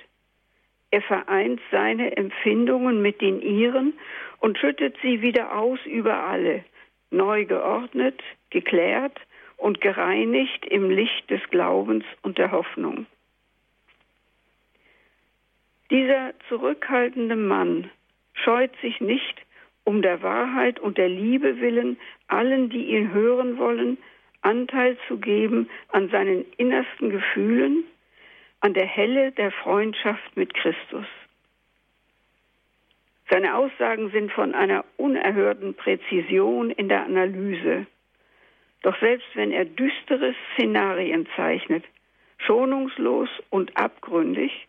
Er 0.92 1.02
vereint 1.02 1.60
seine 1.72 2.16
Empfindungen 2.16 3.02
mit 3.02 3.20
den 3.20 3.42
ihren 3.42 3.94
und 4.40 4.58
schüttet 4.58 4.96
sie 5.02 5.22
wieder 5.22 5.58
aus 5.58 5.80
über 5.86 6.24
alle, 6.24 6.64
neu 7.10 7.44
geordnet, 7.44 8.24
geklärt 8.50 9.20
und 9.58 9.82
gereinigt 9.82 10.66
im 10.66 10.90
Licht 10.90 11.30
des 11.30 11.42
Glaubens 11.50 12.06
und 12.22 12.38
der 12.38 12.52
Hoffnung. 12.54 13.08
Dieser 15.90 16.34
zurückhaltende 16.48 17.36
Mann 17.36 17.92
scheut 18.34 18.72
sich 18.82 19.02
nicht, 19.02 19.42
um 19.84 20.02
der 20.02 20.24
Wahrheit 20.24 20.80
und 20.80 20.98
der 20.98 21.10
Liebe 21.10 21.60
willen 21.60 21.98
allen, 22.28 22.70
die 22.70 22.86
ihn 22.86 23.12
hören 23.14 23.58
wollen, 23.58 23.98
Anteil 24.42 24.98
zu 25.08 25.18
geben 25.18 25.70
an 25.90 26.10
seinen 26.10 26.46
innersten 26.58 27.10
Gefühlen, 27.10 27.84
an 28.60 28.74
der 28.74 28.86
Helle 28.86 29.32
der 29.32 29.52
Freundschaft 29.52 30.36
mit 30.36 30.54
Christus. 30.54 31.06
Seine 33.30 33.56
Aussagen 33.56 34.12
sind 34.12 34.32
von 34.32 34.54
einer 34.54 34.84
unerhörten 34.98 35.74
Präzision 35.74 36.70
in 36.70 36.90
der 36.90 37.06
Analyse. 37.06 37.86
Doch 38.82 39.00
selbst 39.00 39.28
wenn 39.36 39.52
er 39.52 39.66
düstere 39.66 40.36
Szenarien 40.54 41.28
zeichnet, 41.36 41.86
schonungslos 42.40 43.30
und 43.50 43.78
abgründig, 43.78 44.68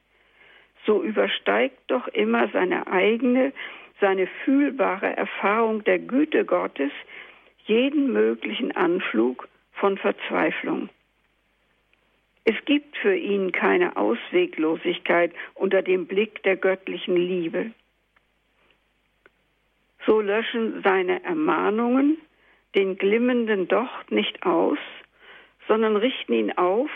so 0.87 1.03
übersteigt 1.03 1.79
doch 1.89 2.09
immer 2.09 2.49
seine 2.49 2.87
eigene, 2.87 3.53
seine 4.01 4.27
fühlbare 4.45 5.17
Erfahrung 5.17 5.83
der 5.85 5.99
Güte 5.99 6.45
Gottes 6.45 6.93
jeden 7.67 8.13
möglichen 8.13 8.73
Anflug 8.77 9.49
von 9.83 9.99
Verzweiflung. 9.99 10.91
Es 12.45 12.55
gibt 12.67 12.97
für 12.99 13.17
ihn 13.17 13.51
keine 13.51 13.97
Ausweglosigkeit 13.97 15.33
unter 15.55 15.83
dem 15.83 16.07
Blick 16.07 16.41
der 16.45 16.57
göttlichen 16.57 17.17
Liebe. 17.17 17.73
So 20.07 20.21
löschen 20.21 20.83
seine 20.85 21.25
Ermahnungen 21.25 22.19
den 22.77 22.97
glimmenden 22.97 23.67
Docht 23.67 24.13
nicht 24.13 24.47
aus, 24.47 24.79
sondern 25.67 25.97
richten 25.97 26.33
ihn 26.33 26.53
auf, 26.53 26.91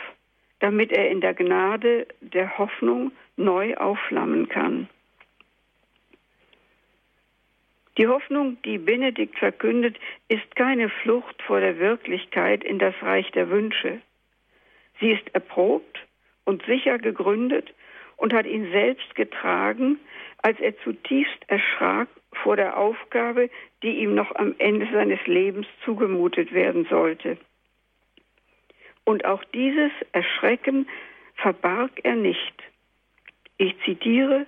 damit 0.61 0.92
er 0.92 1.11
in 1.11 1.20
der 1.20 1.35
Gnade 1.35 2.07
der 2.20 2.57
Hoffnung 2.57 3.11
neu 3.37 3.77
aufflammen 3.77 4.49
kann. 4.49 4.88
Die 7.98 8.06
Hoffnung, 8.06 8.59
die 8.62 8.78
Benedikt 8.78 9.38
verkündet, 9.38 9.96
ist 10.28 10.54
keine 10.54 10.90
Flucht 10.90 11.40
vor 11.42 11.61
der 11.61 11.78
Wirklichkeit 11.78 12.62
in 12.62 12.78
das 12.78 12.94
Reich 13.00 13.30
der 13.32 13.48
Wünsche. 13.48 14.00
Sie 15.00 15.12
ist 15.12 15.35
erprobt 15.35 15.98
und 16.44 16.64
sicher 16.66 16.98
gegründet 16.98 17.72
und 18.16 18.32
hat 18.32 18.46
ihn 18.46 18.70
selbst 18.70 19.14
getragen, 19.14 19.98
als 20.42 20.61
er 20.61 20.76
zutiefst 20.78 21.38
erschrak 21.48 22.09
vor 22.42 22.56
der 22.56 22.76
Aufgabe, 22.76 23.50
die 23.82 23.98
ihm 23.98 24.14
noch 24.14 24.35
am 24.37 24.54
Ende 24.59 24.87
seines 24.92 25.24
Lebens 25.26 25.66
zugemutet 25.85 26.52
werden 26.52 26.87
sollte. 26.90 27.38
Und 29.04 29.24
auch 29.24 29.42
dieses 29.44 29.92
Erschrecken 30.12 30.88
verbarg 31.37 31.92
er 32.02 32.16
nicht. 32.16 32.54
Ich 33.56 33.74
zitiere, 33.85 34.46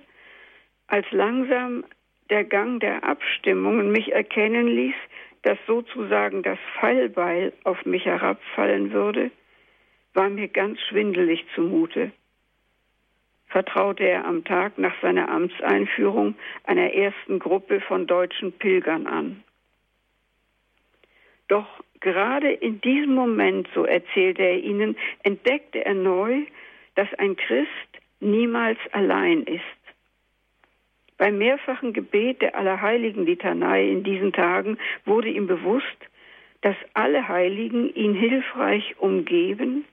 als 0.87 1.09
langsam 1.11 1.83
der 2.29 2.43
Gang 2.43 2.79
der 2.79 3.03
Abstimmungen 3.03 3.91
mich 3.91 4.11
erkennen 4.11 4.67
ließ, 4.67 4.95
dass 5.43 5.57
sozusagen 5.67 6.43
das 6.43 6.59
Fallbeil 6.79 7.53
auf 7.63 7.85
mich 7.85 8.05
herabfallen 8.05 8.91
würde, 8.91 9.31
war 10.13 10.29
mir 10.29 10.47
ganz 10.47 10.79
schwindelig 10.81 11.45
zumute. 11.55 12.11
Vertraute 13.47 14.03
er 14.03 14.25
am 14.25 14.43
Tag 14.43 14.77
nach 14.77 14.93
seiner 15.01 15.29
Amtseinführung 15.29 16.35
einer 16.65 16.93
ersten 16.93 17.39
Gruppe 17.39 17.81
von 17.81 18.05
deutschen 18.05 18.51
Pilgern 18.53 19.07
an. 19.07 19.43
Doch 21.47 21.67
gerade 21.99 22.51
in 22.51 22.79
diesem 22.81 23.15
Moment, 23.15 23.67
so 23.73 23.85
erzählte 23.85 24.43
er 24.43 24.59
ihnen, 24.59 24.95
entdeckte 25.23 25.83
er 25.83 25.95
neu, 25.95 26.45
dass 26.95 27.11
ein 27.15 27.35
Christ 27.35 27.69
niemals 28.19 28.77
allein 28.91 29.43
ist. 29.43 29.63
Beim 31.19 31.37
mehrfachen 31.37 31.91
Gebet 31.91 32.41
der 32.41 32.55
Allerheiligen-Litanei 32.55 33.89
in 33.89 34.03
diesen 34.03 34.31
Tagen 34.31 34.77
wurde 35.05 35.29
ihm 35.29 35.47
bewusst, 35.47 35.85
dass 36.61 36.77
alle 36.93 37.27
Heiligen 37.27 37.93
ihn 37.93 38.13
hilfreich 38.13 38.95
umgeben 38.99 39.83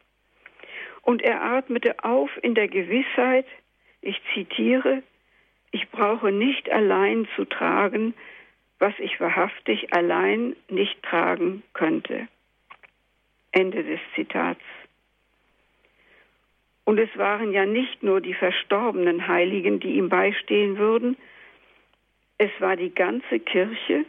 und 1.03 1.23
er 1.23 1.43
atmete 1.43 1.97
auf 2.05 2.31
in 2.43 2.55
der 2.55 2.69
Gewissheit, 2.69 3.47
ich 4.03 4.21
zitiere, 4.35 5.03
ich 5.73 5.91
brauche 5.91 6.31
nicht 6.31 6.71
allein 6.71 7.27
zu 7.35 7.45
tragen, 7.45 8.15
was 8.79 8.95
ich 8.99 9.21
wahrhaftig 9.21 9.93
allein 9.93 10.55
nicht 10.69 11.03
tragen 11.03 11.65
könnte. 11.73 12.29
Ende 13.51 13.83
des 13.83 14.01
Zitats. 14.15 14.63
Und 16.87 16.99
es 16.99 17.11
waren 17.19 17.53
ja 17.53 17.67
nicht 17.67 18.05
nur 18.05 18.21
die 18.21 18.33
verstorbenen 18.33 19.27
Heiligen, 19.27 19.81
die 19.81 19.97
ihm 19.97 20.09
beistehen 20.09 20.79
würden, 20.79 21.17
es 22.39 22.51
war 22.61 22.77
die 22.77 22.95
ganze 22.95 23.41
Kirche, 23.41 24.05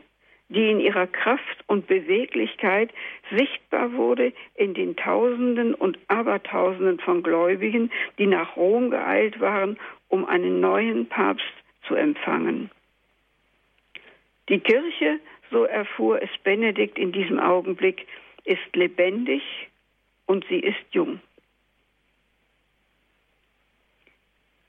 die 0.50 0.70
in 0.70 0.80
ihrer 0.80 1.08
Kraft 1.08 1.64
und 1.66 1.88
Beweglichkeit 1.88 2.92
sichtbar 3.32 3.94
wurde 3.94 4.32
in 4.54 4.76
den 4.76 4.96
Tausenden 4.96 5.74
und 5.74 5.98
Abertausenden 6.08 7.00
von 7.00 7.24
Gläubigen, 7.24 7.92
die 8.20 8.28
nach 8.28 8.56
Rom 8.56 8.92
geeilt 8.92 9.40
waren, 9.40 9.78
um 10.08 10.26
einen 10.26 10.60
neuen 10.60 11.08
Papst 11.08 11.54
zu 11.88 11.96
empfangen. 11.96 12.70
Die 14.50 14.60
Kirche, 14.60 15.20
so 15.50 15.64
erfuhr 15.64 16.22
es 16.22 16.30
Benedikt 16.44 17.00
in 17.00 17.12
diesem 17.12 17.40
Augenblick, 17.40 18.06
ist 18.44 18.76
lebendig 18.76 19.42
und 20.28 20.46
sie 20.48 20.60
ist 20.60 20.78
jung. 20.92 21.20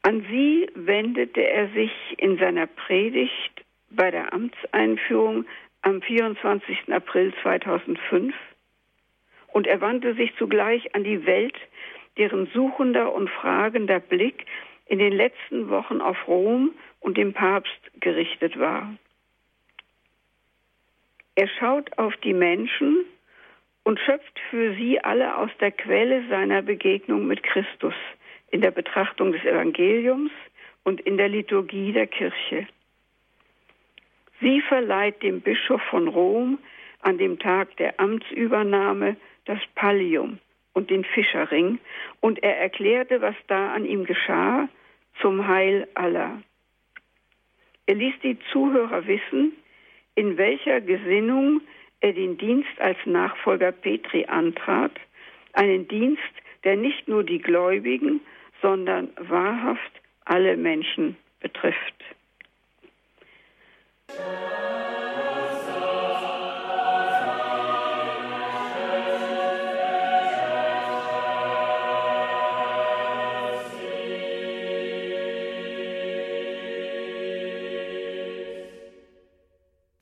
An 0.09 0.25
sie 0.31 0.67
wendete 0.75 1.47
er 1.47 1.69
sich 1.69 1.93
in 2.17 2.39
seiner 2.39 2.67
Predigt 2.67 3.63
bei 3.91 4.11
der 4.11 4.33
Amtseinführung 4.33 5.45
am 5.83 6.01
24. 6.01 6.91
April 6.91 7.35
2005 7.43 8.35
und 9.49 9.67
er 9.67 9.83
wandte 9.83 10.15
sich 10.15 10.35
zugleich 10.39 10.95
an 10.95 11.05
die 11.05 11.27
Welt, 11.27 11.57
deren 12.17 12.47
suchender 12.55 13.13
und 13.13 13.29
fragender 13.29 14.01
Blick 14.01 14.47
in 14.87 14.99
den 14.99 15.13
letzten 15.13 15.69
Wochen 15.69 16.01
auf 16.01 16.27
Rom 16.27 16.71
und 17.01 17.19
den 17.19 17.35
Papst 17.35 18.01
gerichtet 18.01 18.59
war. 18.59 18.91
Er 21.35 21.49
schaut 21.61 21.99
auf 21.99 22.17
die 22.25 22.33
Menschen 22.33 23.05
und 23.85 24.01
schöpft 24.01 24.41
für 24.49 24.75
sie 24.75 25.05
alle 25.05 25.37
aus 25.37 25.51
der 25.61 25.71
Quelle 25.71 26.27
seiner 26.31 26.63
Begegnung 26.63 27.27
mit 27.27 27.43
Christus 27.43 27.93
in 28.51 28.61
der 28.61 28.71
Betrachtung 28.71 29.33
des 29.33 29.45
Evangeliums 29.45 30.31
und 30.85 31.01
in 31.01 31.17
der 31.17 31.29
Liturgie 31.29 31.93
der 31.93 32.07
Kirche. 32.07 32.67
Sie 34.41 34.61
verleiht 34.63 35.23
dem 35.23 35.41
Bischof 35.41 35.83
von 35.91 36.09
Rom 36.09 36.59
an 37.03 37.19
dem 37.19 37.39
Tag 37.39 37.77
der 37.77 37.99
Amtsübernahme 38.01 39.17
das 39.45 39.59
Pallium 39.75 40.39
und 40.75 40.91
den 40.91 41.05
Fischerring, 41.05 41.81
und 42.21 42.43
er 42.43 42.59
erklärte, 42.59 43.21
was 43.21 43.35
da 43.49 43.73
an 43.73 43.85
ihm 43.85 44.05
geschah, 44.05 44.69
zum 45.21 45.49
Heil 45.49 45.89
aller. 45.95 46.41
Er 47.87 47.95
ließ 47.97 48.15
die 48.23 48.39
Zuhörer 48.53 49.07
wissen, 49.07 49.55
in 50.15 50.37
welcher 50.37 50.81
Gesinnung 50.81 51.63
er 52.01 52.13
den 52.13 52.39
Dienst 52.39 52.79
als 52.79 52.99
Nachfolger 53.07 53.73
Petri 53.73 54.27
antrat, 54.27 54.93
einen 55.53 55.89
Dienst, 55.89 56.23
der 56.65 56.77
nicht 56.77 57.09
nur 57.09 57.25
die 57.25 57.41
Gläubigen, 57.41 58.21
sondern 58.63 59.11
wahrhaft 59.17 59.93
alle 60.25 60.57
Menschen 60.57 61.17
betrifft. 61.41 62.05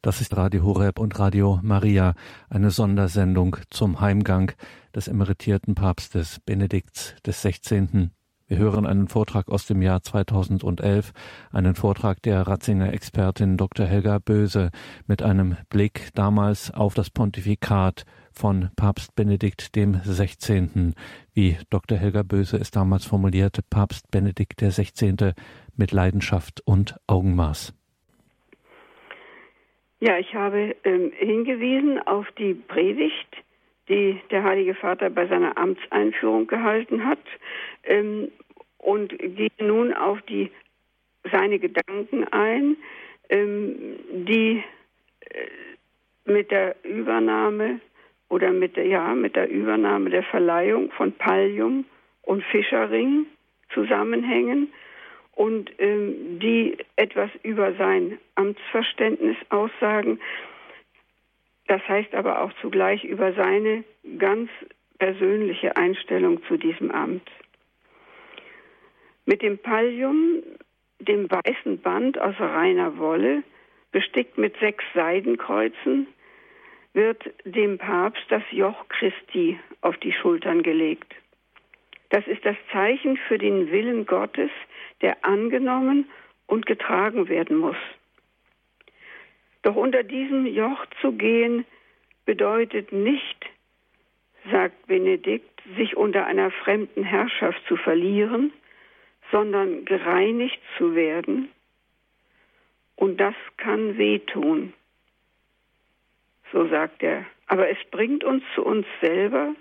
Das 0.07 0.21
ist 0.21 0.37
Radio 0.37 0.63
Horeb 0.63 1.01
und 1.01 1.19
Radio 1.19 1.59
Maria, 1.65 2.15
eine 2.49 2.71
Sondersendung 2.71 3.57
zum 3.71 4.01
Heimgang 4.01 4.53
des 4.95 5.09
emeritierten 5.09 5.75
Papstes 5.75 6.39
Benedikts 6.47 7.17
des 7.27 7.43
16. 7.43 8.13
Wir 8.49 8.59
hören 8.59 8.87
einen 8.87 9.09
Vortrag 9.09 9.49
aus 9.49 9.67
dem 9.67 9.83
Jahr 9.83 10.03
2011, 10.03 11.13
einen 11.53 11.75
Vortrag 11.75 12.23
der 12.23 12.43
Ratzinger 12.47 12.93
Expertin 12.93 13.57
Dr. 13.57 13.87
Helga 13.87 14.21
Böse 14.21 14.71
mit 15.09 15.21
einem 15.21 15.57
Blick 15.69 16.11
damals 16.15 16.73
auf 16.73 16.95
das 16.95 17.11
Pontifikat 17.11 18.05
von 18.31 18.71
Papst 18.77 19.17
Benedikt 19.17 19.75
dem 19.75 20.01
16., 20.01 20.95
wie 21.35 21.57
Dr. 21.71 21.99
Helga 21.99 22.23
Böse 22.23 22.57
es 22.57 22.71
damals 22.71 23.05
formulierte, 23.05 23.63
Papst 23.69 24.13
Benedikt 24.13 24.61
der 24.61 24.71
16. 24.71 25.33
mit 25.77 25.91
Leidenschaft 25.91 26.63
und 26.65 26.95
Augenmaß. 27.09 27.75
Ja, 29.99 30.19
ich 30.19 30.33
habe 30.35 30.77
ähm, 30.85 31.11
hingewiesen 31.19 31.99
auf 32.07 32.27
die 32.39 32.55
Predigt, 32.55 33.27
die 33.89 34.21
der 34.31 34.43
Heilige 34.43 34.75
Vater 34.75 35.11
bei 35.11 35.27
seiner 35.27 35.57
Amtseinführung 35.57 36.47
gehalten 36.47 37.05
hat 37.05 37.21
ähm, 37.85 38.31
und 38.79 39.17
gehe 39.19 39.51
nun 39.59 39.93
auf 39.93 40.21
die 40.23 40.51
seine 41.31 41.59
Gedanken 41.59 42.25
ein, 42.33 42.77
ähm, 43.29 43.97
die 44.11 44.63
äh, 45.21 46.31
mit 46.31 46.51
der 46.51 46.77
Übernahme 46.85 47.81
oder 48.29 48.53
mit 48.53 48.77
der 48.77 48.87
ja 48.87 49.15
mit 49.15 49.37
der 49.37 49.49
Übernahme 49.49 50.11
der 50.11 50.25
Verleihung 50.25 50.91
von 50.93 51.13
Pallium 51.13 51.85
und 52.23 52.43
Fischerring 52.45 53.27
zusammenhängen 53.73 54.73
und 55.37 55.71
ähm, 55.79 56.41
die 56.41 56.77
etwas 56.97 57.31
über 57.43 57.73
sein 57.75 58.19
Amtsverständnis 58.35 59.37
aussagen. 59.51 60.19
Das 61.67 61.87
heißt 61.89 62.15
aber 62.15 62.43
auch 62.43 62.53
zugleich 62.61 63.05
über 63.05 63.33
seine 63.33 63.85
ganz 64.19 64.51
persönliche 64.99 65.77
Einstellung 65.77 66.43
zu 66.45 66.57
diesem 66.57 66.91
Amt. 66.91 67.29
Mit 69.25 69.43
dem 69.43 69.59
Pallium, 69.59 70.43
dem 71.01 71.29
weißen 71.31 71.81
Band 71.81 72.21
aus 72.21 72.39
reiner 72.39 72.97
Wolle, 72.99 73.43
bestickt 73.91 74.39
mit 74.39 74.57
sechs 74.59 74.85
Seidenkreuzen, 74.95 76.07
wird 76.93 77.23
dem 77.45 77.79
Papst 77.79 78.25
das 78.29 78.43
Joch 78.51 78.89
Christi 78.89 79.59
auf 79.81 79.97
die 79.99 80.13
Schultern 80.13 80.63
gelegt. 80.63 81.15
Das 82.11 82.27
ist 82.27 82.45
das 82.45 82.57
Zeichen 82.73 83.17
für 83.29 83.37
den 83.37 83.71
Willen 83.71 84.07
Gottes, 84.07 84.51
der 85.03 85.25
angenommen 85.25 86.09
und 86.47 86.65
getragen 86.67 87.29
werden 87.29 87.57
muss. 87.59 87.77
Doch 89.67 89.75
unter 89.75 90.05
diesem 90.05 90.47
Joch 90.47 90.87
zu 91.01 91.11
gehen 91.11 91.65
bedeutet 92.25 92.93
nicht, 92.93 93.47
sagt 94.49 94.87
Benedikt, 94.87 95.61
sich 95.77 95.97
unter 95.97 96.25
einer 96.25 96.53
fremden 96.53 97.03
Herrschaft 97.03 97.61
zu 97.67 97.77
verlieren, 97.77 98.53
sondern 99.33 99.85
gereinigt 99.85 100.61
zu 100.79 100.95
werden. 100.95 101.49
Und 102.95 103.19
das 103.19 103.35
kann 103.57 103.99
wehtun, 103.99 104.73
so 106.53 106.69
sagt 106.69 107.03
er. 107.03 107.27
Aber 107.49 107.69
es 107.69 107.79
bringt 107.91 108.23
uns 108.23 108.45
zu 108.55 108.65
uns 108.65 108.87
selber, 109.01 109.57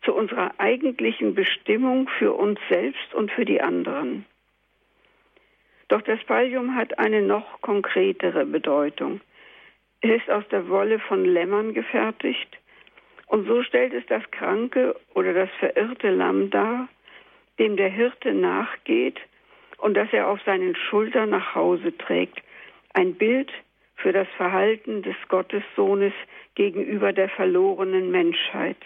zu 0.00 0.14
unserer 0.14 0.54
eigentlichen 0.56 1.34
Bestimmung 1.34 2.08
für 2.18 2.32
uns 2.32 2.58
selbst 2.70 3.12
und 3.12 3.30
für 3.30 3.44
die 3.44 3.60
anderen. 3.60 4.24
Doch 5.88 6.00
das 6.00 6.24
Pallium 6.24 6.76
hat 6.76 6.98
eine 6.98 7.20
noch 7.20 7.60
konkretere 7.60 8.46
Bedeutung. 8.46 9.20
Es 10.02 10.10
ist 10.10 10.30
aus 10.30 10.44
der 10.50 10.68
Wolle 10.68 10.98
von 10.98 11.24
Lämmern 11.24 11.74
gefertigt 11.74 12.58
und 13.26 13.46
so 13.46 13.62
stellt 13.62 13.92
es 13.92 14.04
das 14.06 14.28
kranke 14.30 14.96
oder 15.14 15.32
das 15.34 15.50
verirrte 15.58 16.10
Lamm 16.10 16.50
dar, 16.50 16.88
dem 17.58 17.76
der 17.76 17.90
Hirte 17.90 18.32
nachgeht 18.32 19.20
und 19.78 19.94
das 19.94 20.08
er 20.12 20.28
auf 20.28 20.40
seinen 20.42 20.74
Schultern 20.74 21.30
nach 21.30 21.54
Hause 21.54 21.96
trägt. 21.96 22.42
Ein 22.94 23.14
Bild 23.14 23.52
für 23.96 24.12
das 24.12 24.26
Verhalten 24.36 25.02
des 25.02 25.16
Gottessohnes 25.28 26.14
gegenüber 26.54 27.12
der 27.12 27.28
verlorenen 27.28 28.10
Menschheit. 28.10 28.78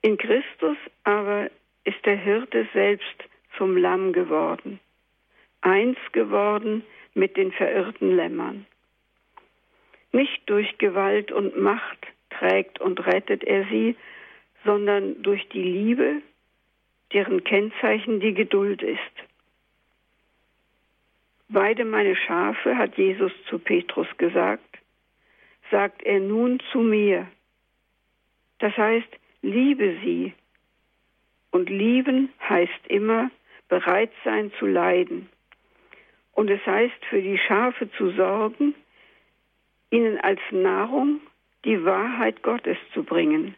In 0.00 0.16
Christus 0.16 0.76
aber 1.04 1.50
ist 1.84 2.04
der 2.06 2.16
Hirte 2.16 2.66
selbst 2.72 3.24
zum 3.56 3.76
Lamm 3.76 4.12
geworden, 4.12 4.80
eins 5.60 5.98
geworden 6.12 6.82
mit 7.14 7.36
den 7.36 7.52
verirrten 7.52 8.16
Lämmern. 8.16 8.66
Nicht 10.12 10.42
durch 10.46 10.78
Gewalt 10.78 11.32
und 11.32 11.58
Macht 11.58 12.06
trägt 12.30 12.80
und 12.80 13.06
rettet 13.06 13.44
er 13.44 13.64
sie, 13.64 13.96
sondern 14.64 15.22
durch 15.22 15.48
die 15.48 15.62
Liebe, 15.62 16.22
deren 17.12 17.44
Kennzeichen 17.44 18.20
die 18.20 18.34
Geduld 18.34 18.82
ist. 18.82 18.98
Weide 21.48 21.84
meine 21.84 22.16
Schafe, 22.16 22.76
hat 22.76 22.96
Jesus 22.96 23.32
zu 23.48 23.58
Petrus 23.58 24.08
gesagt, 24.18 24.78
sagt 25.70 26.02
er 26.02 26.20
nun 26.20 26.60
zu 26.72 26.78
mir. 26.78 27.26
Das 28.58 28.76
heißt, 28.76 29.08
liebe 29.42 29.96
sie 30.02 30.32
und 31.50 31.70
lieben 31.70 32.30
heißt 32.48 32.86
immer 32.88 33.30
bereit 33.68 34.10
sein 34.24 34.52
zu 34.58 34.66
leiden. 34.66 35.28
Und 36.32 36.50
es 36.50 36.64
heißt 36.66 37.04
für 37.08 37.22
die 37.22 37.38
Schafe 37.38 37.90
zu 37.92 38.10
sorgen, 38.10 38.74
ihnen 39.90 40.18
als 40.20 40.40
Nahrung 40.50 41.20
die 41.64 41.84
Wahrheit 41.84 42.42
Gottes 42.42 42.78
zu 42.94 43.02
bringen, 43.02 43.54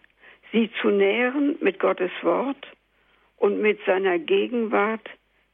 sie 0.52 0.70
zu 0.80 0.88
nähren 0.88 1.56
mit 1.60 1.78
Gottes 1.78 2.10
Wort 2.22 2.66
und 3.36 3.60
mit 3.60 3.78
seiner 3.84 4.18
Gegenwart 4.18 5.08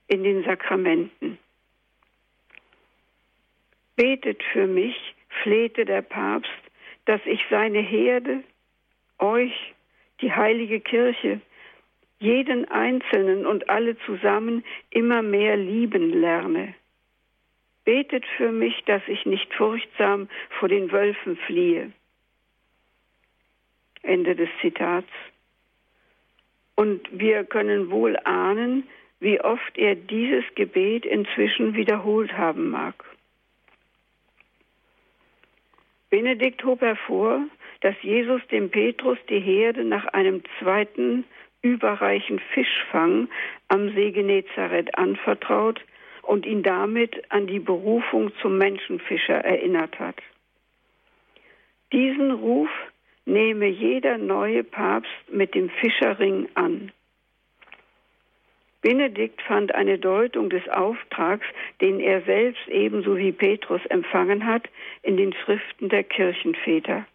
in 0.06 0.22
den 0.22 0.44
Sakramenten. 0.44 1.38
Betet 3.96 4.42
für 4.52 4.66
mich, 4.66 4.96
flehte 5.42 5.84
der 5.84 6.02
Papst, 6.02 6.50
dass 7.04 7.20
ich 7.26 7.40
seine 7.50 7.80
Herde, 7.80 8.42
euch, 9.18 9.74
die 10.20 10.32
heilige 10.32 10.80
Kirche, 10.80 11.40
jeden 12.18 12.68
Einzelnen 12.70 13.46
und 13.46 13.68
alle 13.68 13.98
zusammen 13.98 14.64
immer 14.90 15.22
mehr 15.22 15.56
lieben 15.56 16.20
lerne. 16.20 16.74
Betet 17.84 18.24
für 18.36 18.50
mich, 18.50 18.82
dass 18.84 19.02
ich 19.08 19.26
nicht 19.26 19.52
furchtsam 19.54 20.28
vor 20.58 20.68
den 20.68 20.90
Wölfen 20.90 21.36
fliehe. 21.36 21.92
Ende 24.02 24.34
des 24.34 24.48
Zitats. 24.60 25.08
Und 26.76 27.08
wir 27.12 27.44
können 27.44 27.90
wohl 27.90 28.16
ahnen, 28.24 28.88
wie 29.20 29.40
oft 29.40 29.78
er 29.78 29.94
dieses 29.94 30.44
Gebet 30.54 31.06
inzwischen 31.06 31.74
wiederholt 31.74 32.32
haben 32.36 32.70
mag. 32.70 33.04
Benedikt 36.10 36.62
hob 36.64 36.80
hervor, 36.80 37.46
dass 37.80 37.94
Jesus 38.02 38.40
dem 38.48 38.70
Petrus 38.70 39.18
die 39.28 39.40
Herde 39.40 39.84
nach 39.84 40.06
einem 40.06 40.42
zweiten 40.58 41.24
überreichen 41.62 42.38
Fischfang 42.52 43.28
am 43.68 43.94
See 43.94 44.10
Genezareth 44.12 44.96
anvertraut 44.96 45.80
und 46.26 46.46
ihn 46.46 46.62
damit 46.62 47.30
an 47.30 47.46
die 47.46 47.58
Berufung 47.58 48.32
zum 48.40 48.58
Menschenfischer 48.58 49.44
erinnert 49.44 49.98
hat. 49.98 50.16
Diesen 51.92 52.32
Ruf 52.32 52.70
nehme 53.26 53.66
jeder 53.66 54.18
neue 54.18 54.64
Papst 54.64 55.10
mit 55.30 55.54
dem 55.54 55.70
Fischerring 55.70 56.48
an. 56.54 56.92
Benedikt 58.82 59.40
fand 59.40 59.74
eine 59.74 59.98
Deutung 59.98 60.50
des 60.50 60.68
Auftrags, 60.68 61.46
den 61.80 62.00
er 62.00 62.20
selbst 62.22 62.68
ebenso 62.68 63.16
wie 63.16 63.32
Petrus 63.32 63.80
empfangen 63.86 64.44
hat, 64.44 64.68
in 65.02 65.16
den 65.16 65.32
Schriften 65.32 65.88
der 65.88 66.04
Kirchenväter. 66.04 67.06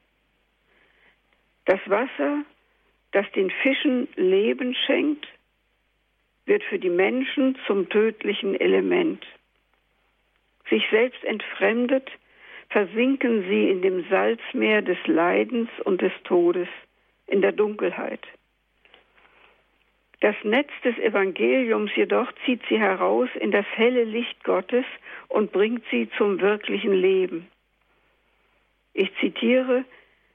Das 1.66 1.80
Wasser, 1.86 2.44
das 3.12 3.32
den 3.34 3.52
Fischen 3.52 4.08
Leben 4.16 4.74
schenkt, 4.74 5.28
wird 6.46 6.64
für 6.64 6.80
die 6.80 6.90
Menschen 6.90 7.58
zum 7.68 7.90
tödlichen 7.90 8.60
Element. 8.60 9.26
Sich 10.70 10.84
selbst 10.92 11.24
entfremdet, 11.24 12.10
versinken 12.70 13.44
sie 13.50 13.70
in 13.70 13.82
dem 13.82 14.06
Salzmeer 14.10 14.82
des 14.82 14.98
Leidens 15.06 15.70
und 15.84 16.02
des 16.02 16.14
Todes, 16.24 16.68
in 17.28 17.42
der 17.42 17.52
Dunkelheit. 17.52 18.26
Das 20.22 20.36
Netz 20.44 20.70
des 20.84 20.98
Evangeliums 20.98 21.92
jedoch 21.96 22.32
zieht 22.46 22.62
sie 22.68 22.78
heraus 22.78 23.30
in 23.40 23.52
das 23.52 23.66
helle 23.76 24.04
Licht 24.04 24.44
Gottes 24.44 24.86
und 25.30 25.52
bringt 25.52 25.84
sie 25.92 26.10
zum 26.18 26.42
wirklichen 26.42 26.94
Leben. 26.94 27.48
Ich 28.94 29.10
zitiere, 29.20 29.86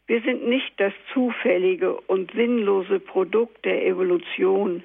wir 0.07 0.23
sind 0.23 0.47
nicht 0.47 0.73
das 0.79 0.93
zufällige 1.13 1.95
und 1.95 2.31
sinnlose 2.33 2.99
Produkt 2.99 3.65
der 3.65 3.87
Evolution. 3.87 4.83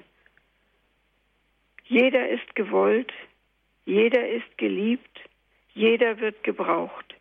Jeder 1.90 2.28
ist 2.28 2.54
gewollt, 2.54 3.12
jeder 3.84 4.28
ist 4.28 4.58
geliebt, 4.58 5.20
jeder 5.74 6.20
wird 6.20 6.44
gebraucht. 6.44 7.16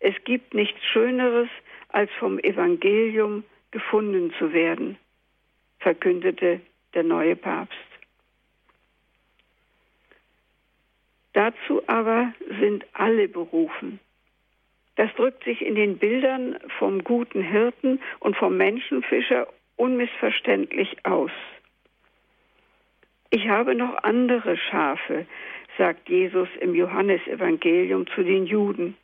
Es 0.00 0.14
gibt 0.24 0.54
nichts 0.54 0.82
Schöneres, 0.86 1.50
als 1.90 2.10
vom 2.18 2.38
Evangelium 2.38 3.44
gefunden 3.72 4.32
zu 4.38 4.54
werden, 4.54 4.96
verkündete 5.80 6.62
der 6.94 7.02
neue 7.02 7.36
Papst. 7.36 7.76
Dazu 11.34 11.86
aber 11.86 12.32
sind 12.58 12.86
alle 12.94 13.28
berufen. 13.28 14.00
Das 14.94 15.12
drückt 15.16 15.44
sich 15.44 15.60
in 15.60 15.74
den 15.74 15.98
Bildern 15.98 16.58
vom 16.78 17.04
guten 17.04 17.42
Hirten 17.42 18.00
und 18.20 18.34
vom 18.34 18.56
Menschenfischer 18.56 19.46
unmissverständlich 19.76 21.04
aus. 21.04 21.32
Ich 23.36 23.48
habe 23.48 23.74
noch 23.74 24.02
andere 24.02 24.56
Schafe, 24.56 25.26
sagt 25.76 26.08
Jesus 26.08 26.48
im 26.58 26.74
Johannesevangelium 26.74 28.06
zu 28.06 28.22
den 28.22 28.46
Juden. 28.46 28.96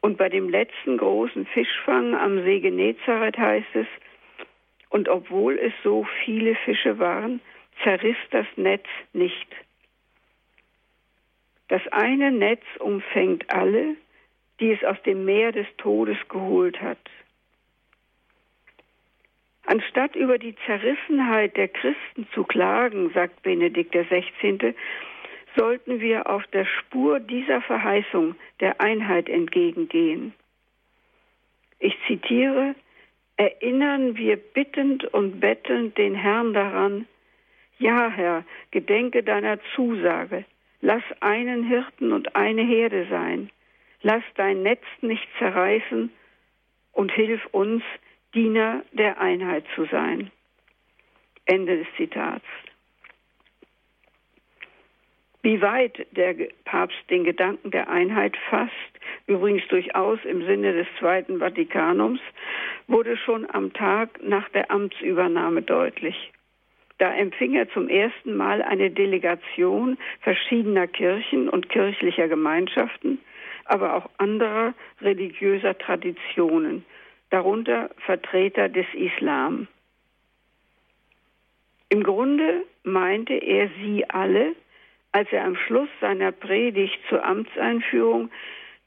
Und 0.00 0.16
bei 0.16 0.30
dem 0.30 0.48
letzten 0.48 0.96
großen 0.96 1.44
Fischfang 1.44 2.14
am 2.14 2.42
See 2.44 2.60
Genezareth 2.60 3.36
heißt 3.36 3.74
es, 3.74 3.86
und 4.88 5.10
obwohl 5.10 5.58
es 5.58 5.74
so 5.84 6.06
viele 6.24 6.54
Fische 6.64 6.98
waren, 6.98 7.42
zerriss 7.82 8.16
das 8.30 8.46
Netz 8.56 8.86
nicht. 9.12 9.48
Das 11.68 11.86
eine 11.88 12.32
Netz 12.32 12.64
umfängt 12.78 13.52
alle, 13.52 13.96
die 14.60 14.72
es 14.72 14.82
aus 14.82 14.96
dem 15.02 15.26
Meer 15.26 15.52
des 15.52 15.66
Todes 15.76 16.16
geholt 16.30 16.80
hat. 16.80 17.10
Anstatt 19.70 20.16
über 20.16 20.36
die 20.36 20.56
Zerrissenheit 20.66 21.56
der 21.56 21.68
Christen 21.68 22.26
zu 22.34 22.42
klagen, 22.42 23.12
sagt 23.14 23.44
Benedikt 23.44 23.92
XVI., 23.92 24.74
sollten 25.54 26.00
wir 26.00 26.28
auf 26.28 26.44
der 26.48 26.64
Spur 26.64 27.20
dieser 27.20 27.60
Verheißung 27.62 28.34
der 28.58 28.80
Einheit 28.80 29.28
entgegengehen. 29.28 30.34
Ich 31.78 31.96
zitiere, 32.08 32.74
erinnern 33.36 34.16
wir 34.16 34.38
bittend 34.38 35.04
und 35.04 35.38
bettelnd 35.38 35.96
den 35.96 36.16
Herrn 36.16 36.52
daran, 36.52 37.06
ja 37.78 38.10
Herr, 38.10 38.44
gedenke 38.72 39.22
deiner 39.22 39.60
Zusage, 39.76 40.44
lass 40.80 41.04
einen 41.20 41.62
Hirten 41.62 42.12
und 42.12 42.34
eine 42.34 42.62
Herde 42.62 43.06
sein, 43.08 43.50
lass 44.02 44.24
dein 44.34 44.64
Netz 44.64 44.82
nicht 45.00 45.28
zerreißen 45.38 46.10
und 46.90 47.12
hilf 47.12 47.46
uns, 47.52 47.84
Diener 48.34 48.84
der 48.92 49.20
Einheit 49.20 49.64
zu 49.74 49.86
sein. 49.86 50.30
Ende 51.46 51.78
des 51.78 51.86
Zitats. 51.96 52.44
Wie 55.42 55.60
weit 55.62 56.06
der 56.12 56.34
Papst 56.64 56.98
den 57.08 57.24
Gedanken 57.24 57.70
der 57.70 57.88
Einheit 57.88 58.36
fasst, 58.50 58.72
übrigens 59.26 59.66
durchaus 59.68 60.18
im 60.24 60.44
Sinne 60.46 60.74
des 60.74 60.86
Zweiten 60.98 61.38
Vatikanums, 61.38 62.20
wurde 62.86 63.16
schon 63.16 63.50
am 63.50 63.72
Tag 63.72 64.22
nach 64.22 64.48
der 64.50 64.70
Amtsübernahme 64.70 65.62
deutlich. 65.62 66.32
Da 66.98 67.14
empfing 67.14 67.54
er 67.54 67.70
zum 67.70 67.88
ersten 67.88 68.36
Mal 68.36 68.60
eine 68.60 68.90
Delegation 68.90 69.96
verschiedener 70.20 70.86
Kirchen 70.86 71.48
und 71.48 71.70
kirchlicher 71.70 72.28
Gemeinschaften, 72.28 73.18
aber 73.64 73.96
auch 73.96 74.10
anderer 74.18 74.74
religiöser 75.00 75.78
Traditionen, 75.78 76.84
darunter 77.30 77.90
Vertreter 78.04 78.68
des 78.68 78.86
Islam. 78.94 79.68
Im 81.88 82.02
Grunde 82.02 82.64
meinte 82.84 83.34
er 83.34 83.68
sie 83.82 84.08
alle, 84.08 84.54
als 85.12 85.30
er 85.32 85.44
am 85.44 85.56
Schluss 85.56 85.88
seiner 86.00 86.32
Predigt 86.32 86.98
zur 87.08 87.24
Amtseinführung 87.24 88.30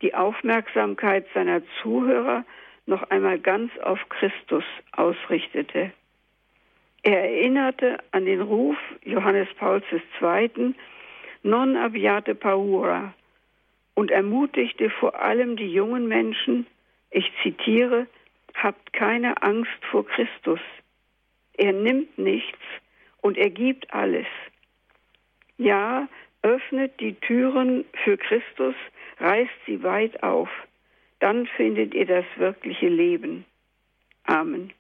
die 0.02 0.14
Aufmerksamkeit 0.14 1.26
seiner 1.34 1.62
Zuhörer 1.82 2.46
noch 2.86 3.04
einmal 3.10 3.40
ganz 3.40 3.72
auf 3.80 4.00
Christus 4.10 4.64
ausrichtete. 4.92 5.92
Er 7.04 7.24
erinnerte 7.24 7.98
an 8.12 8.26
den 8.26 8.42
Ruf 8.42 8.78
Johannes 9.04 9.48
Pauls 9.56 9.84
II. 10.22 10.74
Non 11.44 11.76
abiate 11.76 12.36
paura 12.36 13.14
und 13.96 14.12
ermutigte 14.12 14.90
vor 14.90 15.22
allem 15.22 15.58
die 15.58 15.72
jungen 15.72 16.08
Menschen, 16.08 16.66
ich 17.12 17.30
zitiere, 17.44 18.08
habt 18.54 18.94
keine 18.94 19.42
Angst 19.42 19.86
vor 19.90 20.06
Christus. 20.06 20.60
Er 21.54 21.74
nimmt 21.74 22.18
nichts 22.18 22.60
und 23.22 23.38
er 23.38 23.50
gibt 23.50 23.94
alles. 23.94 24.28
Ja, 25.58 26.08
öffnet 26.42 27.00
die 27.00 27.14
Türen 27.16 27.86
für 28.04 28.18
Christus, 28.18 28.76
reißt 29.20 29.52
sie 29.66 29.82
weit 29.84 30.22
auf. 30.24 30.50
Dann 31.20 31.48
findet 31.48 31.94
ihr 31.94 32.06
das 32.06 32.26
wirkliche 32.36 32.90
Leben. 32.90 33.46
Amen. 34.26 34.74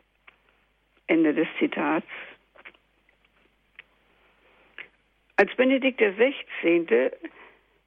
Ende 1.07 1.33
des 1.33 1.47
Zitats. 1.59 2.07
Als 5.37 5.53
Benedikt 5.55 5.99
XVI. 5.99 7.11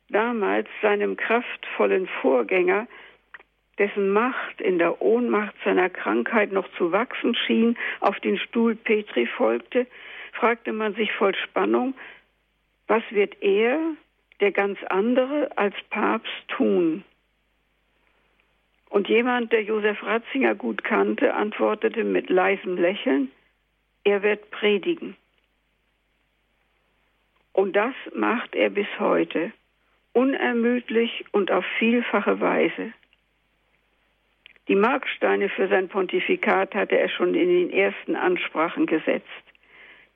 damals 0.09 0.69
seinem 0.83 1.17
kraftvollen 1.17 2.09
Vorgänger, 2.21 2.87
dessen 3.79 4.11
Macht 4.11 4.61
in 4.61 4.79
der 4.79 5.03
Ohnmacht 5.03 5.55
seiner 5.65 5.91
Krankheit 5.91 6.53
noch 6.53 6.69
zu 6.77 6.93
wachsen 6.93 7.35
schien, 7.35 7.77
auf 8.01 8.19
den 8.21 8.39
Stuhl 8.39 8.75
Petri 8.75 9.27
folgte, 9.27 9.87
fragte 10.33 10.73
man 10.73 10.95
sich 10.95 11.13
voll 11.13 11.35
Spannung, 11.35 11.95
was 12.87 13.03
wird 13.11 13.43
er, 13.43 13.79
der 14.41 14.53
ganz 14.53 14.79
andere, 14.91 15.51
als 15.57 15.75
Papst 15.91 16.49
tun? 16.49 17.05
Und 18.89 19.09
jemand, 19.09 19.53
der 19.53 19.63
Josef 19.63 20.03
Ratzinger 20.03 20.55
gut 20.55 20.85
kannte, 20.85 21.35
antwortete 21.35 22.05
mit 22.05 22.31
leisem 22.31 22.77
Lächeln, 22.77 23.31
er 24.05 24.23
wird 24.23 24.51
predigen. 24.51 25.17
Und 27.53 27.75
das 27.75 27.95
macht 28.15 28.55
er 28.55 28.71
bis 28.71 28.87
heute, 28.99 29.51
unermüdlich 30.13 31.25
und 31.33 31.51
auf 31.51 31.65
vielfache 31.79 32.41
Weise. 32.41 32.93
Die 34.69 34.75
Marksteine 34.75 35.49
für 35.49 35.69
sein 35.69 35.89
Pontifikat 35.89 36.75
hatte 36.75 36.99
er 36.99 37.09
schon 37.09 37.35
in 37.35 37.49
den 37.49 37.71
ersten 37.71 38.17
Ansprachen 38.17 38.87
gesetzt. 38.87 39.27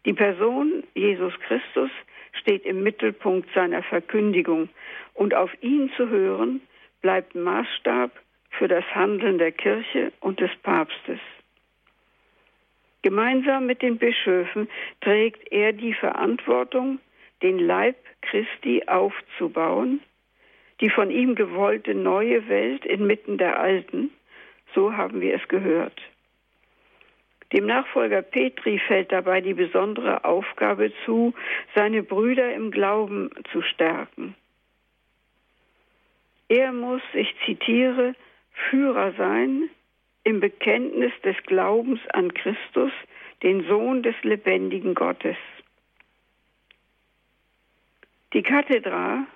Die 0.05 0.13
Person 0.13 0.83
Jesus 0.95 1.33
Christus 1.41 1.91
steht 2.33 2.65
im 2.65 2.83
Mittelpunkt 2.83 3.49
seiner 3.55 3.83
Verkündigung 3.83 4.69
und 5.15 5.35
auf 5.35 5.51
ihn 5.61 5.91
zu 5.97 6.09
hören 6.09 6.61
bleibt 7.01 7.35
Maßstab 7.35 8.11
für 8.51 8.67
das 8.67 8.85
Handeln 8.95 9.39
der 9.39 9.53
Kirche 9.53 10.13
und 10.21 10.41
des 10.41 10.51
Papstes. 10.63 11.21
Gemeinsam 13.03 13.67
mit 13.67 13.83
den 13.83 13.99
Bischöfen 13.99 14.69
trägt 15.01 15.51
er 15.53 15.73
die 15.73 15.95
Verantwortung, 15.95 16.99
den 17.43 17.59
Leib 17.59 17.97
Christi 18.21 18.83
aufzubauen, 18.87 20.01
die 20.81 20.91
von 20.91 21.11
ihm 21.11 21.35
gewollte 21.35 21.95
neue 21.95 22.49
Welt 22.49 22.85
inmitten 22.85 23.39
der 23.39 23.59
alten, 23.59 24.11
so 24.75 24.97
haben 24.97 25.21
wir 25.21 25.35
es 25.35 25.49
gehört. 25.49 26.01
Dem 27.53 27.67
Nachfolger 27.67 28.23
Petri 28.23 28.79
fällt 28.79 29.11
dabei 29.11 29.41
die 29.41 29.55
besondere 29.55 30.25
Aufgabe 30.25 30.93
zu, 31.05 31.35
seine 31.75 32.03
Brüder 32.03 32.55
im 32.55 32.71
Glauben 32.71 33.31
zu 33.53 33.61
stärken. 33.63 34.37
Er 36.49 36.73
muss, 36.73 37.03
ich 37.15 37.35
zitiere, 37.45 38.15
Führer 38.53 39.13
sein 39.17 39.71
im 40.25 40.41
Bekenntnis 40.41 41.13
des 41.25 41.37
Glaubens 41.45 42.01
an 42.13 42.35
Christus, 42.35 42.93
den 43.43 43.67
Sohn 43.67 44.03
des 44.03 44.15
lebendigen 44.23 44.95
Gottes. 44.95 45.37
Die 48.33 48.43
Kathedra, 48.43 49.27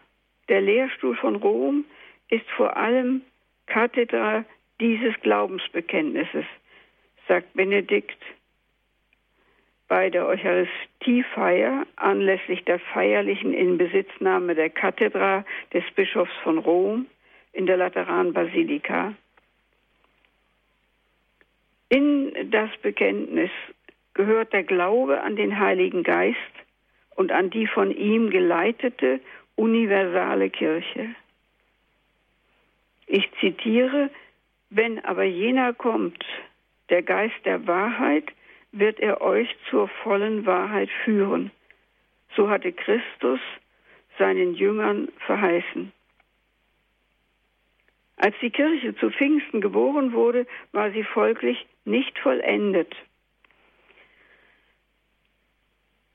der 0.49 0.61
Lehrstuhl 0.61 1.17
von 1.17 1.37
Rom, 1.37 1.85
ist 2.29 2.49
vor 2.51 2.77
allem 2.77 3.23
Kathedra 3.67 4.45
dieses 4.81 5.15
Glaubensbekenntnisses, 5.23 6.45
sagt 7.29 7.55
Benedikt 7.55 8.19
bei 9.89 10.11
der 10.11 10.27
Eucharistiefeier 10.27 11.87
anlässlich 11.97 12.65
der 12.65 12.79
feierlichen 12.79 13.53
Inbesitznahme 13.53 14.55
der 14.55 14.71
Kathedra 14.71 15.45
des 15.73 15.85
Bischofs 15.95 16.33
von 16.43 16.59
Rom 16.59 17.07
in 17.53 17.67
der 17.67 17.77
Lateranbasilika. 17.77 19.15
In 21.89 22.51
das 22.51 22.71
Bekenntnis 22.83 23.51
gehört 24.15 24.53
der 24.53 24.65
Glaube 24.65 25.21
an 25.21 25.37
den 25.37 25.59
Heiligen 25.59 26.03
Geist 26.03 26.39
und 27.15 27.31
an 27.31 27.51
die 27.51 27.67
von 27.67 27.91
ihm 27.91 28.31
geleitete 28.31 29.21
universale 29.55 30.51
Kirche. 30.51 31.15
Ich 33.07 33.31
zitiere, 33.39 34.11
wenn 34.71 35.05
aber 35.05 35.25
jener 35.25 35.73
kommt, 35.73 36.25
der 36.91 37.03
Geist 37.03 37.45
der 37.45 37.67
Wahrheit, 37.67 38.31
wird 38.73 38.99
er 39.01 39.21
euch 39.21 39.49
zur 39.71 39.89
vollen 39.89 40.47
Wahrheit 40.47 40.91
führen. 41.05 41.51
So 42.37 42.51
hatte 42.51 42.73
Christus 42.73 43.41
seinen 44.19 44.55
Jüngern 44.55 45.09
verheißen. 45.27 45.93
Als 48.17 48.35
die 48.41 48.51
Kirche 48.51 48.95
zu 48.97 49.11
Pfingsten 49.11 49.61
geboren 49.61 50.13
wurde, 50.13 50.47
war 50.73 50.91
sie 50.93 51.05
folglich 51.05 51.67
nicht 51.85 52.19
vollendet, 52.19 52.95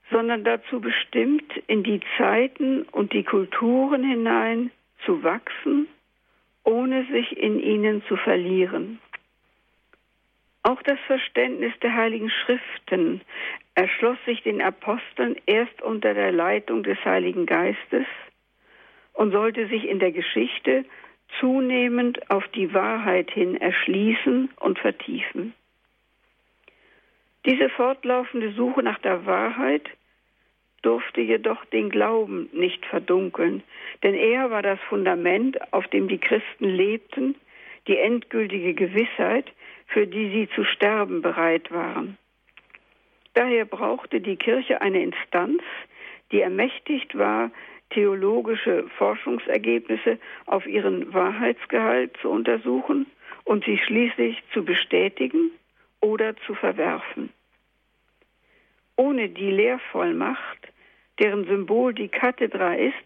sondern 0.09 0.43
dazu 0.43 0.79
bestimmt, 0.79 1.51
in 1.67 1.83
die 1.83 2.01
Zeiten 2.17 2.83
und 2.83 3.13
die 3.13 3.23
Kulturen 3.23 4.03
hinein 4.03 4.71
zu 5.05 5.23
wachsen, 5.23 5.87
ohne 6.63 7.05
sich 7.05 7.37
in 7.37 7.59
ihnen 7.59 8.03
zu 8.07 8.15
verlieren. 8.17 8.99
Auch 10.63 10.81
das 10.83 10.99
Verständnis 11.07 11.73
der 11.81 11.95
Heiligen 11.95 12.29
Schriften 12.29 13.21
erschloss 13.75 14.17
sich 14.25 14.43
den 14.43 14.61
Aposteln 14.61 15.35
erst 15.45 15.81
unter 15.81 16.13
der 16.13 16.31
Leitung 16.31 16.83
des 16.83 16.97
Heiligen 17.05 17.45
Geistes 17.45 18.05
und 19.13 19.31
sollte 19.31 19.67
sich 19.67 19.87
in 19.87 19.99
der 19.99 20.11
Geschichte 20.11 20.85
zunehmend 21.39 22.29
auf 22.29 22.47
die 22.49 22.73
Wahrheit 22.73 23.31
hin 23.31 23.55
erschließen 23.55 24.49
und 24.59 24.79
vertiefen. 24.79 25.53
Diese 27.45 27.69
fortlaufende 27.69 28.51
Suche 28.51 28.83
nach 28.83 28.99
der 28.99 29.25
Wahrheit 29.25 29.89
durfte 30.81 31.21
jedoch 31.21 31.63
den 31.65 31.89
Glauben 31.89 32.49
nicht 32.53 32.85
verdunkeln, 32.85 33.63
denn 34.03 34.15
er 34.15 34.51
war 34.51 34.61
das 34.61 34.79
Fundament, 34.87 35.57
auf 35.73 35.87
dem 35.87 36.07
die 36.07 36.17
Christen 36.19 36.65
lebten, 36.65 37.35
die 37.87 37.97
endgültige 37.97 38.73
Gewissheit, 38.73 39.51
für 39.87 40.07
die 40.07 40.29
sie 40.29 40.49
zu 40.55 40.63
sterben 40.63 41.21
bereit 41.21 41.71
waren. 41.71 42.17
Daher 43.33 43.65
brauchte 43.65 44.21
die 44.21 44.35
Kirche 44.35 44.81
eine 44.81 45.01
Instanz, 45.01 45.61
die 46.31 46.41
ermächtigt 46.41 47.17
war, 47.17 47.51
theologische 47.89 48.87
Forschungsergebnisse 48.97 50.19
auf 50.45 50.65
ihren 50.67 51.13
Wahrheitsgehalt 51.13 52.15
zu 52.21 52.29
untersuchen 52.29 53.07
und 53.45 53.65
sie 53.65 53.77
schließlich 53.77 54.43
zu 54.53 54.63
bestätigen 54.63 55.51
oder 56.01 56.35
zu 56.37 56.53
verwerfen. 56.53 57.29
Ohne 58.99 59.29
die 59.29 59.49
Lehrvollmacht, 59.49 60.67
deren 61.19 61.45
Symbol 61.45 61.93
die 61.93 62.09
Kathedra 62.09 62.73
ist, 62.73 63.05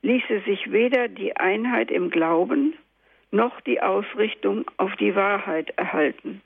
ließe 0.00 0.40
sich 0.46 0.72
weder 0.72 1.08
die 1.08 1.36
Einheit 1.36 1.90
im 1.90 2.08
Glauben 2.08 2.72
noch 3.32 3.60
die 3.60 3.82
Ausrichtung 3.82 4.64
auf 4.78 4.96
die 4.96 5.14
Wahrheit 5.14 5.68
erhalten. 5.76 6.40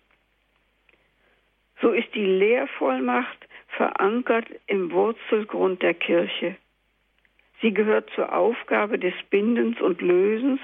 So 1.81 1.91
ist 1.91 2.13
die 2.17 2.27
Lehrvollmacht 2.27 3.47
verankert 3.69 4.47
im 4.67 4.91
Wurzelgrund 4.91 5.83
der 5.83 5.95
Kirche. 5.95 6.57
Sie 7.61 7.75
gehört 7.75 8.09
zur 8.15 8.35
Aufgabe 8.35 8.99
des 8.99 9.13
Bindens 9.29 9.81
und 9.81 10.01
Lösens, 10.01 10.61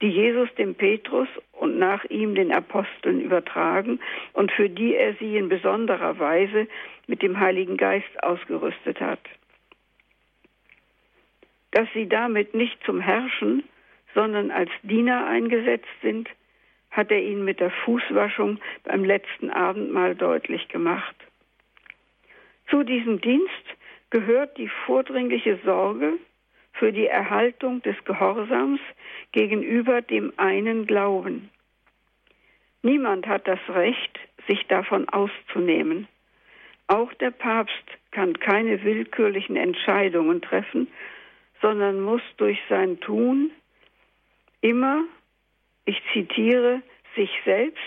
die 0.00 0.10
Jesus 0.10 0.48
dem 0.54 0.76
Petrus 0.76 1.28
und 1.52 1.78
nach 1.78 2.04
ihm 2.04 2.36
den 2.36 2.52
Aposteln 2.52 3.20
übertragen 3.20 3.98
und 4.32 4.52
für 4.52 4.70
die 4.70 4.94
er 4.94 5.14
sie 5.14 5.36
in 5.36 5.48
besonderer 5.48 6.18
Weise 6.20 6.68
mit 7.08 7.22
dem 7.22 7.40
Heiligen 7.40 7.76
Geist 7.76 8.22
ausgerüstet 8.22 9.00
hat. 9.00 9.20
Dass 11.72 11.88
sie 11.94 12.08
damit 12.08 12.54
nicht 12.54 12.78
zum 12.84 13.00
Herrschen, 13.00 13.64
sondern 14.14 14.52
als 14.52 14.70
Diener 14.82 15.26
eingesetzt 15.26 15.88
sind, 16.00 16.28
hat 16.90 17.10
er 17.10 17.20
ihnen 17.20 17.44
mit 17.44 17.58
der 17.58 17.70
Fußwaschung 17.70 18.58
beim 18.84 19.04
letzten 19.04 19.50
Abendmahl 19.50 20.14
deutlich 20.14 20.68
gemacht. 20.68 21.16
Zu 22.70 22.84
diesem 22.84 23.20
Dienst 23.20 23.64
gehört 24.10 24.56
die 24.56 24.70
vordringliche 24.86 25.58
Sorge 25.64 26.14
für 26.78 26.92
die 26.92 27.06
Erhaltung 27.06 27.82
des 27.82 27.96
Gehorsams 28.04 28.80
gegenüber 29.32 30.02
dem 30.02 30.32
einen 30.36 30.86
Glauben. 30.86 31.50
Niemand 32.82 33.26
hat 33.26 33.48
das 33.48 33.60
Recht, 33.68 34.18
sich 34.46 34.66
davon 34.68 35.08
auszunehmen. 35.08 36.06
Auch 36.86 37.12
der 37.14 37.32
Papst 37.32 37.84
kann 38.12 38.38
keine 38.38 38.84
willkürlichen 38.84 39.56
Entscheidungen 39.56 40.40
treffen, 40.40 40.86
sondern 41.60 42.00
muss 42.00 42.22
durch 42.36 42.58
sein 42.68 43.00
Tun 43.00 43.50
immer, 44.60 45.04
ich 45.84 46.00
zitiere, 46.12 46.82
sich 47.16 47.30
selbst 47.44 47.82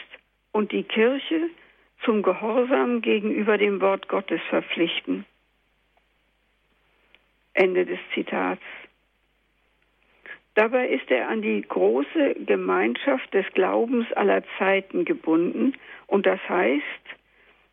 und 0.52 0.72
die 0.72 0.84
Kirche 0.84 1.50
zum 2.04 2.24
Gehorsam 2.24 3.02
gegenüber 3.02 3.58
dem 3.58 3.80
Wort 3.82 4.08
Gottes 4.08 4.42
verpflichten. 4.50 5.26
Ende 7.60 7.86
des 7.86 8.00
Zitats. 8.14 8.62
Dabei 10.56 10.88
ist 10.88 11.12
er 11.12 11.28
an 11.28 11.42
die 11.42 11.62
große 11.62 12.36
Gemeinschaft 12.46 13.34
des 13.34 13.46
Glaubens 13.54 14.12
aller 14.14 14.44
Zeiten 14.58 15.04
gebunden 15.04 15.74
und 16.08 16.26
das 16.26 16.40
heißt, 16.48 16.84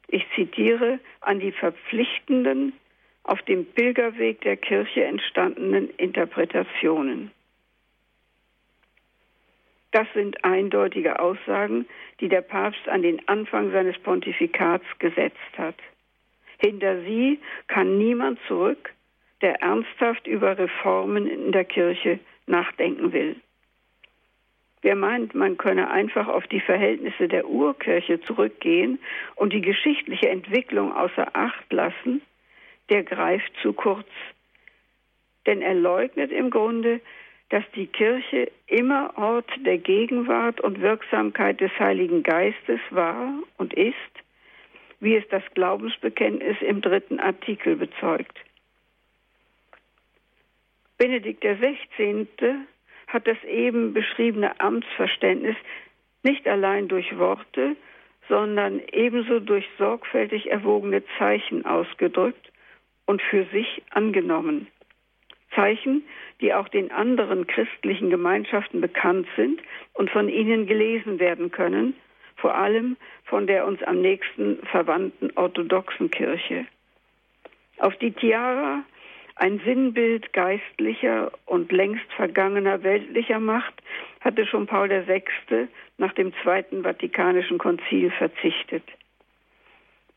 ich 0.09 0.27
zitiere, 0.35 0.99
an 1.20 1.38
die 1.38 1.53
verpflichtenden, 1.53 2.72
auf 3.22 3.40
dem 3.42 3.64
Pilgerweg 3.64 4.40
der 4.40 4.57
Kirche 4.57 5.05
entstandenen 5.05 5.90
Interpretationen. 5.90 7.31
Das 9.92 10.07
sind 10.14 10.44
eindeutige 10.44 11.20
Aussagen, 11.20 11.87
die 12.20 12.29
der 12.29 12.42
Papst 12.42 12.88
an 12.88 13.03
den 13.03 13.27
Anfang 13.29 13.70
seines 13.70 13.99
Pontifikats 13.99 14.85
gesetzt 14.99 15.57
hat. 15.57 15.77
Hinter 16.59 17.03
sie 17.03 17.38
kann 17.68 17.99
niemand 17.99 18.38
zurück, 18.49 18.92
der 19.42 19.62
ernsthaft 19.62 20.27
über 20.27 20.59
Reformen 20.59 21.27
in 21.27 21.53
der 21.53 21.64
Kirche 21.64 22.18
nachdenken 22.46 23.12
will. 23.12 23.37
Wer 24.83 24.94
meint, 24.94 25.35
man 25.35 25.57
könne 25.57 25.90
einfach 25.90 26.29
auf 26.29 26.46
die 26.46 26.61
Verhältnisse 26.61 27.29
der 27.29 27.49
Urkirche 27.49 28.20
zurückgehen 28.20 28.99
und 29.35 29.53
die 29.53 29.61
geschichtliche 29.61 30.29
Entwicklung 30.29 30.93
außer 30.93 31.34
Acht 31.34 31.72
lassen, 31.72 32.22
der 32.89 33.03
greift 33.03 33.53
zu 33.62 33.72
kurz. 33.72 34.07
Denn 35.47 35.61
er 35.61 35.74
leugnet 35.74 36.30
im 36.30 36.51
Grunde, 36.51 37.01
dass 37.49 37.64
die 37.74 37.87
Kirche 37.87 38.51
immer 38.66 39.16
Ort 39.16 39.51
der 39.64 39.78
Gegenwart 39.78 40.61
und 40.61 40.80
Wirksamkeit 40.80 41.61
des 41.61 41.70
Heiligen 41.78 42.22
Geistes 42.22 42.80
war 42.91 43.34
und 43.57 43.74
ist, 43.74 43.95
wie 45.01 45.16
es 45.16 45.26
das 45.28 45.43
Glaubensbekenntnis 45.55 46.57
im 46.61 46.80
dritten 46.80 47.20
Artikel 47.20 47.76
bezeugt. 47.76 48.39
Benedikt 50.99 51.42
XVI. 51.42 52.26
hat 53.09 53.26
das 53.26 53.42
eben 53.44 53.92
beschriebene 53.92 54.59
Amtsverständnis 54.61 55.57
nicht 56.22 56.47
allein 56.49 56.88
durch 56.88 57.18
Worte, 57.18 57.76
sondern 58.28 58.80
ebenso 58.92 59.40
durch 59.40 59.66
sorgfältig 59.78 60.51
erwogene 60.51 61.03
Zeichen 61.18 61.64
ausgedrückt 61.64 62.51
und 63.07 63.22
für 63.22 63.44
sich 63.47 63.82
angenommen. 63.90 64.66
Zeichen, 65.55 66.03
die 66.40 66.53
auch 66.53 66.68
den 66.68 66.90
anderen 66.90 67.47
christlichen 67.47 68.11
Gemeinschaften 68.11 68.80
bekannt 68.80 69.26
sind 69.36 69.61
und 69.94 70.11
von 70.11 70.28
ihnen 70.28 70.66
gelesen 70.66 71.18
werden 71.18 71.51
können, 71.51 71.94
vor 72.36 72.55
allem 72.55 72.97
von 73.24 73.47
der 73.47 73.66
uns 73.66 73.82
am 73.82 74.01
nächsten 74.01 74.59
verwandten 74.66 75.30
orthodoxen 75.36 76.11
Kirche. 76.11 76.66
Auf 77.78 77.97
die 77.97 78.12
Tiara, 78.12 78.84
ein 79.37 79.61
Sinnbild 79.64 80.32
geistlicher 80.32 81.30
und 81.45 81.70
längst 81.70 82.11
vergangener 82.16 82.82
weltlicher 82.82 83.39
Macht, 83.39 83.74
hatte 84.20 84.47
schon 84.47 84.66
Paul 84.66 84.89
VI. 84.89 85.68
nach 85.99 86.12
dem 86.14 86.32
Zweiten 86.43 86.82
Vatikanischen 86.82 87.59
Konzil 87.59 88.11
verzichtet. 88.11 88.82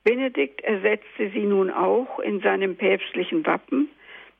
Benedikt 0.03 0.61
ersetzte 0.61 1.29
sie 1.31 1.43
nun 1.43 1.69
auch 1.69 2.19
in 2.19 2.39
seinem 2.39 2.77
päpstlichen 2.77 3.45
Wappen 3.45 3.89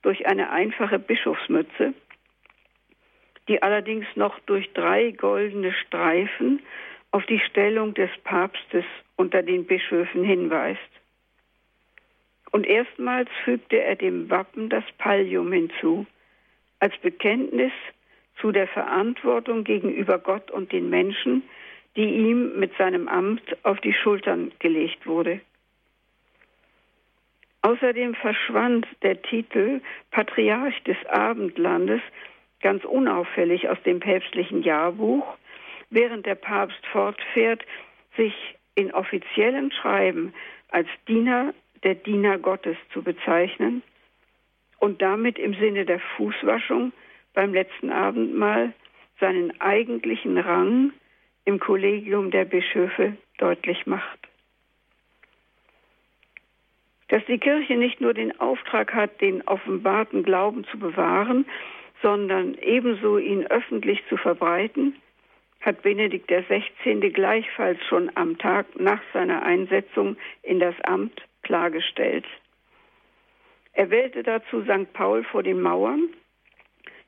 durch 0.02 0.26
eine 0.26 0.50
einfache 0.50 0.98
Bischofsmütze, 0.98 1.94
die 3.50 3.62
allerdings 3.62 4.06
noch 4.16 4.40
durch 4.46 4.72
drei 4.74 5.12
goldene 5.12 5.74
Streifen 5.74 6.62
auf 7.12 7.26
die 7.26 7.40
Stellung 7.40 7.94
des 7.94 8.10
Papstes 8.24 8.86
unter 9.18 9.44
den 9.44 9.66
Bischöfen 9.66 10.24
hinweist. 10.24 10.80
Und 12.52 12.66
erstmals 12.66 13.30
fügte 13.44 13.82
er 13.82 13.96
dem 13.96 14.30
Wappen 14.30 14.70
das 14.70 14.84
Pallium 14.98 15.52
hinzu, 15.52 16.06
als 16.80 16.98
Bekenntnis 16.98 17.72
zu 18.40 18.52
der 18.52 18.68
Verantwortung 18.68 19.64
gegenüber 19.64 20.18
Gott 20.18 20.50
und 20.50 20.72
den 20.72 20.90
Menschen, 20.90 21.44
die 21.96 22.10
ihm 22.10 22.58
mit 22.60 22.76
seinem 22.78 23.08
Amt 23.08 23.44
auf 23.64 23.80
die 23.82 23.94
Schultern 23.94 24.52
gelegt 24.60 25.06
wurde. 25.06 25.42
Außerdem 27.62 28.16
verschwand 28.16 28.88
der 29.02 29.22
Titel 29.22 29.82
Patriarch 30.12 30.82
des 30.84 30.98
Abendlandes 31.08 32.02
ganz 32.62 32.86
unauffällig 32.86 33.68
aus 33.68 33.82
dem 33.84 34.00
päpstlichen 34.00 34.64
Jahrbuch, 34.64 35.26
während 35.90 36.26
der 36.26 36.36
Papst 36.36 36.86
fortfährt, 36.88 37.66
sich 38.16 38.34
in 38.76 38.94
offiziellen 38.94 39.72
Schreiben 39.72 40.34
als 40.70 40.88
Diener 41.08 41.54
der 41.84 41.96
Diener 41.96 42.38
Gottes 42.38 42.78
zu 42.94 43.02
bezeichnen 43.02 43.82
und 44.80 45.02
damit 45.02 45.38
im 45.38 45.54
Sinne 45.54 45.86
der 45.86 46.00
Fußwaschung 46.18 46.92
beim 47.34 47.54
letzten 47.54 47.92
Abendmahl 47.92 48.74
seinen 49.20 49.60
eigentlichen 49.62 50.38
Rang 50.38 50.94
im 51.46 51.60
Kollegium 51.60 52.32
der 52.32 52.46
Bischöfe 52.46 53.18
deutlich 53.38 53.86
macht. 53.86 54.20
Dass 57.10 57.26
die 57.26 57.40
Kirche 57.40 57.76
nicht 57.76 58.02
nur 58.02 58.14
den 58.14 58.40
Auftrag 58.40 58.94
hat, 58.94 59.20
den 59.20 59.42
offenbarten 59.48 60.24
Glauben 60.24 60.64
zu 60.66 60.78
bewahren, 60.78 61.46
sondern 62.02 62.56
ebenso 62.62 63.18
ihn 63.18 63.46
öffentlich 63.48 64.02
zu 64.08 64.16
verbreiten, 64.16 64.96
hat 65.62 65.82
Benedikt 65.82 66.30
XVI. 66.30 67.10
gleichfalls 67.10 67.84
schon 67.86 68.12
am 68.16 68.38
Tag 68.38 68.80
nach 68.80 69.02
seiner 69.12 69.42
Einsetzung 69.44 70.18
in 70.44 70.60
das 70.60 70.80
Amt 70.82 71.22
klargestellt. 71.50 72.26
Er 73.74 73.90
wählte 73.90 74.22
dazu 74.22 74.62
St. 74.62 74.94
Paul 74.94 75.24
vor 75.24 75.42
den 75.42 75.62
Mauern, 75.62 76.10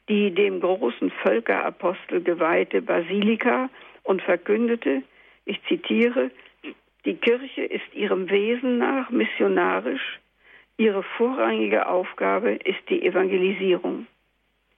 die 0.10 0.32
dem 0.32 0.60
großen 0.60 1.12
Völkerapostel 1.22 2.24
geweihte 2.24 2.82
Basilika 2.82 3.70
und 4.02 4.24
verkündete, 4.24 5.04
ich 5.46 5.62
zitiere, 5.68 6.32
die 7.06 7.18
Kirche 7.18 7.64
ist 7.66 7.94
ihrem 7.94 8.32
Wesen 8.32 8.80
nach 8.80 9.12
missionarisch, 9.12 10.20
ihre 10.78 11.04
vorrangige 11.04 11.88
Aufgabe 11.88 12.54
ist 12.54 12.82
die 12.90 13.06
Evangelisierung. 13.06 14.08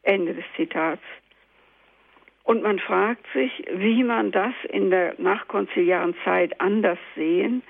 Ende 0.02 0.34
des 0.34 0.46
Zitats. 0.58 1.04
Und 2.44 2.64
man 2.64 2.80
fragt 2.80 3.26
sich, 3.34 3.64
wie 3.72 4.04
man 4.04 4.32
das 4.32 4.54
in 4.70 4.90
der 4.90 5.16
nachkonziliaren 5.18 6.16
Zeit 6.26 6.60
anders 6.60 7.00
sehen, 7.16 7.64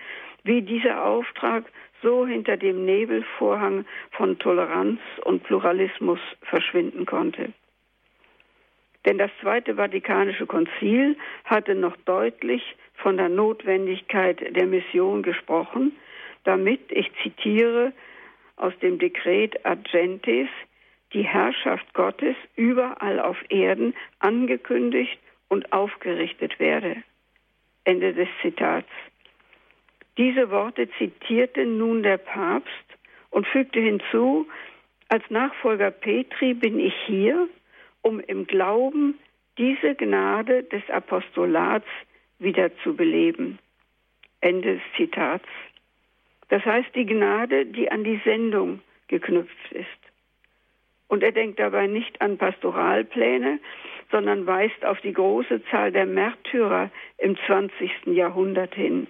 wie 0.44 0.62
dieser 0.62 1.06
Auftrag 1.06 1.66
so 2.02 2.28
hinter 2.28 2.58
dem 2.58 2.86
Nebelvorhang 2.86 3.86
von 4.12 4.38
Toleranz 4.40 5.00
und 5.24 5.44
Pluralismus 5.44 6.20
verschwinden 6.42 7.06
konnte. 7.06 7.54
Denn 9.06 9.18
das 9.18 9.32
Zweite 9.42 9.76
Vatikanische 9.76 10.46
Konzil 10.46 11.18
hatte 11.46 11.76
noch 11.76 11.96
deutlich 12.06 12.76
von 12.96 13.18
der 13.18 13.30
Notwendigkeit 13.30 14.56
der 14.56 14.66
Mission 14.66 15.24
gesprochen, 15.24 15.94
damit, 16.44 16.92
ich 16.92 17.12
zitiere 17.22 17.94
aus 18.56 18.74
dem 18.80 19.00
Dekret 19.00 19.66
Ad 19.66 19.90
die 21.14 21.24
Herrschaft 21.24 21.94
Gottes 21.94 22.36
überall 22.56 23.20
auf 23.20 23.38
Erden 23.50 23.94
angekündigt 24.20 25.20
und 25.48 25.72
aufgerichtet 25.72 26.60
werde. 26.60 27.04
Ende 27.84 28.14
des 28.14 28.28
Zitats. 28.42 28.90
Diese 30.18 30.52
Worte 30.52 30.90
zitierte 30.98 31.66
nun 31.66 32.04
der 32.04 32.18
Papst 32.18 32.70
und 33.32 33.48
fügte 33.48 33.80
hinzu, 33.80 34.48
als 35.10 35.24
Nachfolger 35.30 35.92
Petri 35.92 36.54
bin 36.54 36.80
ich 36.80 36.94
hier, 37.06 37.48
um 38.02 38.20
im 38.20 38.46
Glauben 38.46 39.18
diese 39.58 39.96
Gnade 39.96 40.64
des 40.64 40.88
Apostolats 40.90 41.88
wieder 42.40 42.76
zu 42.84 42.96
beleben. 42.96 43.60
Ende 44.42 44.76
des 44.76 44.82
Zitats. 44.98 45.48
Das 46.50 46.64
heißt 46.66 46.94
die 46.96 47.06
Gnade, 47.06 47.66
die 47.66 47.90
an 47.90 48.04
die 48.04 48.20
Sendung 48.24 48.82
geknüpft 49.08 49.72
ist. 49.72 49.88
Und 51.08 51.24
er 51.24 51.32
denkt 51.32 51.60
dabei 51.60 51.88
nicht 51.88 52.22
an 52.22 52.38
Pastoralpläne, 52.38 53.60
sondern 54.12 54.46
weist 54.46 54.84
auf 54.86 55.00
die 55.02 55.14
große 55.14 55.64
Zahl 55.66 55.92
der 55.92 56.06
Märtyrer 56.06 56.92
im 57.20 57.38
20. 57.46 58.08
Jahrhundert 58.08 58.76
hin. 58.76 59.08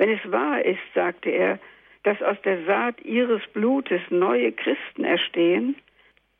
Wenn 0.00 0.08
es 0.08 0.32
wahr 0.32 0.64
ist, 0.64 0.80
sagte 0.94 1.28
er, 1.28 1.58
dass 2.04 2.22
aus 2.22 2.40
der 2.40 2.64
Saat 2.64 3.02
ihres 3.02 3.46
Blutes 3.48 4.00
neue 4.08 4.50
Christen 4.50 5.04
erstehen, 5.04 5.76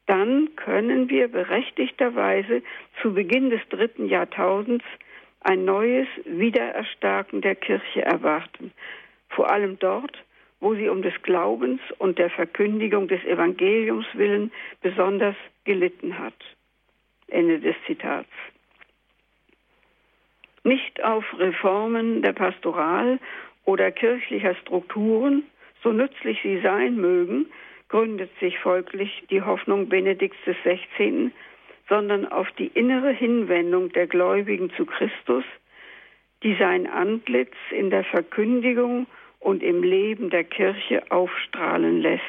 dann 0.07 0.49
können 0.57 1.11
wir 1.11 1.29
berechtigterweise 1.29 2.63
zu 3.03 3.13
Beginn 3.13 3.51
des 3.51 3.61
dritten 3.69 4.09
Jahrtausends 4.09 4.87
ein 5.43 5.67
neues 5.67 6.09
Wiedererstarken 6.25 7.43
der 7.43 7.55
Kirche 7.55 8.01
erwarten, 8.01 8.73
vor 9.29 9.51
allem 9.51 9.79
dort, 9.79 10.17
wo 10.61 10.75
sie 10.75 10.89
um 10.89 11.03
des 11.03 11.21
Glaubens 11.21 11.83
und 11.99 12.19
der 12.19 12.31
Verkündigung 12.31 13.09
des 13.09 13.23
Evangeliums 13.25 14.07
willen 14.15 14.53
besonders 14.81 15.37
gelitten 15.65 16.19
hat. 16.19 16.33
Ende 17.29 17.61
des 17.61 17.77
Zitats. 17.87 18.33
Nicht 20.65 21.03
auf 21.05 21.25
Reformen 21.39 22.23
der 22.23 22.33
Pastoral 22.33 23.19
oder 23.65 23.91
kirchlicher 23.91 24.55
Strukturen, 24.57 25.45
so 25.83 25.93
nützlich 25.93 26.39
sie 26.43 26.61
sein 26.61 26.97
mögen, 26.97 27.47
gründet 27.89 28.31
sich 28.41 28.59
folglich 28.59 29.25
die 29.31 29.43
Hoffnung 29.43 29.89
Benedikts 29.89 30.39
XVI., 30.45 31.31
sondern 31.89 32.27
auf 32.31 32.49
die 32.53 32.69
innere 32.69 33.11
Hinwendung 33.11 33.91
der 33.93 34.07
Gläubigen 34.07 34.71
zu 34.77 34.87
Christus, 34.87 35.45
die 36.43 36.55
sein 36.55 36.87
Antlitz 36.87 37.55
in 37.71 37.91
der 37.91 38.05
Verkündigung 38.05 39.07
und 39.41 39.63
im 39.63 39.83
Leben 39.83 40.31
der 40.31 40.45
Kirche 40.45 41.11
aufstrahlen 41.11 42.01
lässt. 42.01 42.23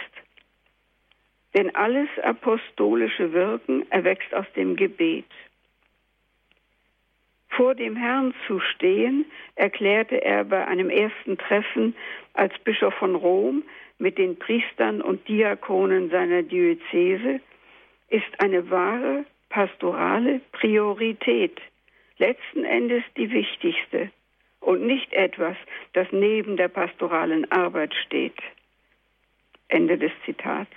Denn 1.54 1.76
alles 1.76 2.10
apostolische 2.24 3.34
Wirken 3.34 3.86
erwächst 3.92 4.34
aus 4.34 4.46
dem 4.56 4.76
Gebet. 4.76 5.26
Vor 7.62 7.76
dem 7.76 7.96
Herrn 7.96 8.34
zu 8.48 8.60
stehen, 8.60 9.24
erklärte 9.54 10.26
er 10.26 10.46
bei 10.46 10.66
einem 10.66 10.90
ersten 10.90 11.38
Treffen 11.38 11.96
als 12.34 12.58
Bischof 12.64 12.96
von 12.96 13.14
Rom 13.14 13.62
mit 14.00 14.18
den 14.18 14.36
Priestern 14.40 15.00
und 15.00 15.28
Diakonen 15.28 16.10
seiner 16.10 16.42
Diözese, 16.42 17.40
ist 18.10 18.40
eine 18.40 18.72
wahre 18.72 19.26
pastorale 19.50 20.42
Priorität, 20.54 21.62
letzten 22.18 22.66
Endes 22.66 23.04
die 23.16 23.30
wichtigste 23.30 24.10
und 24.60 24.82
nicht 24.82 25.14
etwas, 25.14 25.56
das 25.94 26.08
neben 26.12 26.58
der 26.58 26.68
pastoralen 26.68 27.52
Arbeit 27.52 27.94
steht. 27.94 28.42
Ende 29.68 30.00
des 30.00 30.12
Zitats. 30.26 30.74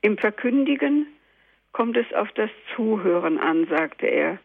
Im 0.00 0.16
Verkündigen 0.16 1.08
kommt 1.72 1.98
es 1.98 2.10
auf 2.14 2.32
das 2.32 2.48
Zuhören 2.74 3.36
an, 3.36 3.66
sagte 3.66 4.06
er, 4.06 4.38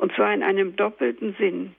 und 0.00 0.14
zwar 0.14 0.32
in 0.32 0.42
einem 0.42 0.76
doppelten 0.76 1.36
Sinn. 1.38 1.74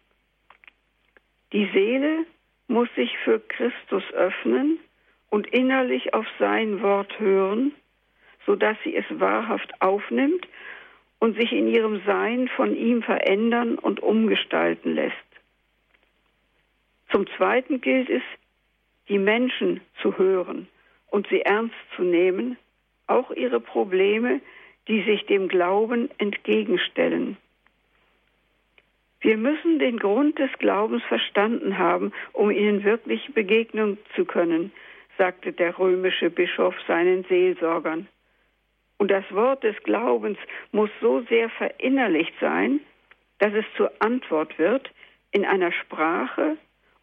Die 1.54 1.68
Seele 1.74 2.28
muss 2.68 2.88
sich 2.96 3.18
für 3.24 3.40
Christus 3.40 4.04
öffnen 4.14 4.78
und 5.32 5.48
innerlich 5.48 6.14
auf 6.14 6.28
sein 6.38 6.84
Wort 6.84 7.20
hören, 7.20 7.72
sodass 8.46 8.78
sie 8.84 8.96
es 8.96 9.06
wahrhaft 9.10 9.82
aufnimmt 9.82 10.48
und 11.18 11.36
sich 11.36 11.52
in 11.52 11.68
ihrem 11.68 12.00
Sein 12.06 12.48
von 12.56 12.76
ihm 12.76 13.02
verändern 13.02 13.80
und 13.80 14.02
umgestalten 14.02 14.94
lässt. 14.94 15.16
Zum 17.10 17.26
Zweiten 17.38 17.82
gilt 17.82 18.12
es, 18.12 18.24
die 19.10 19.18
Menschen 19.18 19.82
zu 20.04 20.20
hören 20.20 20.68
und 21.10 21.28
sie 21.30 21.42
ernst 21.42 21.76
zu 21.96 22.04
nehmen, 22.04 22.56
auch 23.08 23.32
ihre 23.32 23.60
Probleme, 23.60 24.42
die 24.88 25.02
sich 25.06 25.26
dem 25.26 25.48
Glauben 25.48 26.12
entgegenstellen. 26.20 27.38
Wir 29.22 29.38
müssen 29.38 29.78
den 29.78 30.00
Grund 30.00 30.40
des 30.40 30.52
Glaubens 30.58 31.04
verstanden 31.04 31.78
haben, 31.78 32.12
um 32.34 32.50
ihnen 32.50 32.84
wirklich 32.84 33.34
begegnen 33.34 34.00
zu 34.16 34.26
können, 34.26 34.72
sagte 35.18 35.54
der 35.54 35.78
römische 35.78 36.32
Bischof 36.32 36.76
seinen 36.88 37.24
Seelsorgern. 37.26 38.08
Und 38.98 39.12
das 39.12 39.24
Wort 39.32 39.64
des 39.64 39.76
Glaubens 39.84 40.38
muss 40.72 40.90
so 41.02 41.22
sehr 41.30 41.50
verinnerlicht 41.50 42.34
sein, 42.42 42.80
dass 43.38 43.54
es 43.54 43.66
zur 43.78 43.92
Antwort 44.00 44.58
wird 44.58 44.90
in 45.32 45.46
einer 45.46 45.72
Sprache 45.72 46.58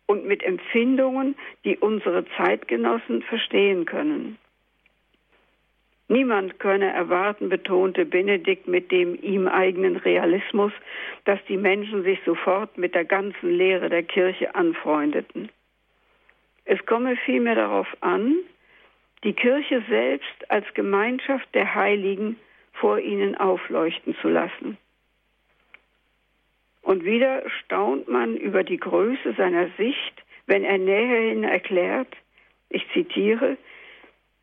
und 0.07 0.25
mit 0.27 0.43
Empfindungen, 0.43 1.37
die 1.65 1.77
unsere 1.77 2.25
Zeitgenossen 2.37 3.23
verstehen 3.23 3.85
können. 3.85 4.39
Niemand 6.09 6.59
könne 6.59 6.91
erwarten, 6.91 7.51
betonte 7.51 8.07
Benedikt 8.07 8.67
mit 8.67 8.91
dem 8.91 9.15
ihm 9.21 9.47
eigenen 9.47 9.97
Realismus, 9.97 10.73
dass 11.25 11.39
die 11.49 11.59
Menschen 11.59 12.03
sich 12.03 12.19
sofort 12.25 12.79
mit 12.79 12.95
der 12.95 13.05
ganzen 13.05 13.51
Lehre 13.51 13.91
der 13.91 14.03
Kirche 14.03 14.55
anfreundeten. 14.55 15.51
Es 16.65 16.85
komme 16.87 17.17
vielmehr 17.17 17.57
darauf 17.57 17.89
an, 18.01 18.37
die 19.23 19.35
Kirche 19.35 19.83
selbst 19.89 20.51
als 20.51 20.65
Gemeinschaft 20.75 21.47
der 21.55 21.75
Heiligen 21.75 22.37
vor 22.73 22.99
ihnen 22.99 23.37
aufleuchten 23.37 24.17
zu 24.23 24.29
lassen. 24.29 24.79
Und 26.83 27.05
wieder 27.05 27.43
staunt 27.51 28.09
man 28.09 28.37
über 28.37 28.65
die 28.65 28.79
Größe 28.79 29.35
seiner 29.37 29.69
Sicht, 29.77 30.23
wenn 30.47 30.65
er 30.65 30.79
näherhin 30.79 31.45
erklärt, 31.45 32.17
ich 32.71 32.87
zitiere, 32.93 33.59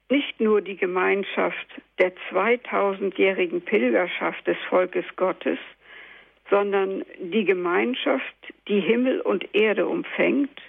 nicht 0.10 0.40
nur 0.40 0.62
die 0.62 0.78
Gemeinschaft 0.78 1.68
der 2.00 2.14
2000-jährigen 2.32 3.62
Pilgerschaft 3.62 4.46
des 4.48 4.58
Volkes 4.70 5.06
Gottes, 5.16 5.58
sondern 6.50 7.04
die 7.20 7.46
Gemeinschaft, 7.46 8.36
die 8.68 8.80
Himmel 8.80 9.22
und 9.22 9.56
Erde 9.56 9.88
umfängt, 9.88 10.62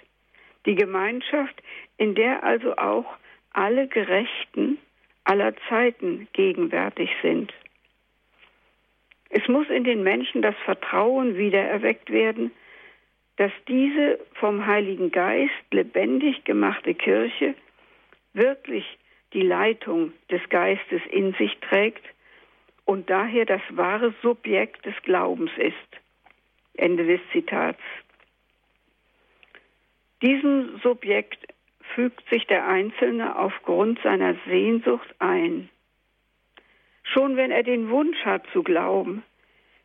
die 0.65 0.75
Gemeinschaft, 0.75 1.55
in 1.97 2.15
der 2.15 2.43
also 2.43 2.75
auch 2.77 3.05
alle 3.53 3.87
Gerechten 3.87 4.79
aller 5.23 5.53
Zeiten 5.67 6.27
gegenwärtig 6.33 7.09
sind. 7.21 7.53
Es 9.29 9.47
muss 9.47 9.69
in 9.69 9.83
den 9.83 10.03
Menschen 10.03 10.41
das 10.41 10.55
Vertrauen 10.63 11.37
wiedererweckt 11.37 12.09
werden, 12.09 12.51
dass 13.35 13.51
diese 13.67 14.19
vom 14.33 14.65
Heiligen 14.65 15.11
Geist 15.11 15.51
lebendig 15.71 16.43
gemachte 16.45 16.95
Kirche 16.95 17.55
wirklich 18.33 18.96
die 19.33 19.41
Leitung 19.41 20.13
des 20.31 20.41
Geistes 20.49 21.01
in 21.09 21.33
sich 21.33 21.57
trägt 21.59 22.03
und 22.85 23.09
daher 23.09 23.45
das 23.45 23.61
wahre 23.69 24.13
Subjekt 24.21 24.85
des 24.85 24.95
Glaubens 25.03 25.51
ist. 25.57 25.75
Ende 26.75 27.05
des 27.05 27.21
Zitats. 27.31 27.81
Diesem 30.21 30.79
Subjekt 30.81 31.53
fügt 31.95 32.27
sich 32.29 32.45
der 32.47 32.67
Einzelne 32.67 33.37
aufgrund 33.37 33.99
seiner 34.01 34.35
Sehnsucht 34.47 35.13
ein. 35.19 35.69
Schon 37.03 37.37
wenn 37.37 37.51
er 37.51 37.63
den 37.63 37.89
Wunsch 37.89 38.17
hat 38.25 38.43
zu 38.53 38.63
glauben, 38.63 39.23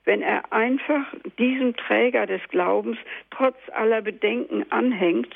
wenn 0.05 0.23
er 0.23 0.53
einfach 0.53 1.15
diesem 1.39 1.77
Träger 1.77 2.27
des 2.27 2.43
Glaubens 2.49 2.99
trotz 3.31 3.57
aller 3.73 4.03
Bedenken 4.03 4.71
anhängt, 4.71 5.35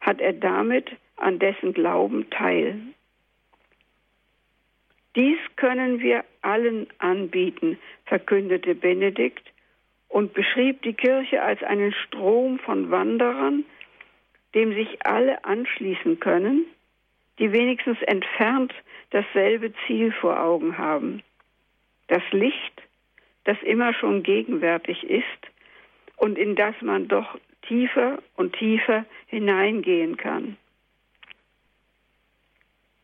hat 0.00 0.20
er 0.20 0.32
damit 0.32 0.90
an 1.16 1.38
dessen 1.38 1.74
Glauben 1.74 2.30
teil. 2.30 2.80
Dies 5.16 5.38
können 5.56 6.00
wir 6.00 6.24
allen 6.42 6.88
anbieten, 6.98 7.78
verkündete 8.06 8.74
Benedikt 8.74 9.44
und 10.08 10.34
beschrieb 10.34 10.82
die 10.82 10.94
Kirche 10.94 11.42
als 11.42 11.62
einen 11.62 11.92
Strom 11.92 12.58
von 12.58 12.90
Wanderern, 12.90 13.64
dem 14.54 14.74
sich 14.74 15.04
alle 15.06 15.44
anschließen 15.44 16.20
können, 16.20 16.64
die 17.38 17.52
wenigstens 17.52 18.00
entfernt 18.02 18.72
dasselbe 19.10 19.72
Ziel 19.86 20.12
vor 20.12 20.40
Augen 20.40 20.78
haben. 20.78 21.22
Das 22.08 22.22
Licht, 22.32 22.82
das 23.44 23.56
immer 23.62 23.94
schon 23.94 24.22
gegenwärtig 24.22 25.04
ist 25.04 25.24
und 26.16 26.38
in 26.38 26.56
das 26.56 26.74
man 26.80 27.08
doch 27.08 27.38
tiefer 27.62 28.18
und 28.36 28.54
tiefer 28.56 29.04
hineingehen 29.26 30.16
kann. 30.16 30.56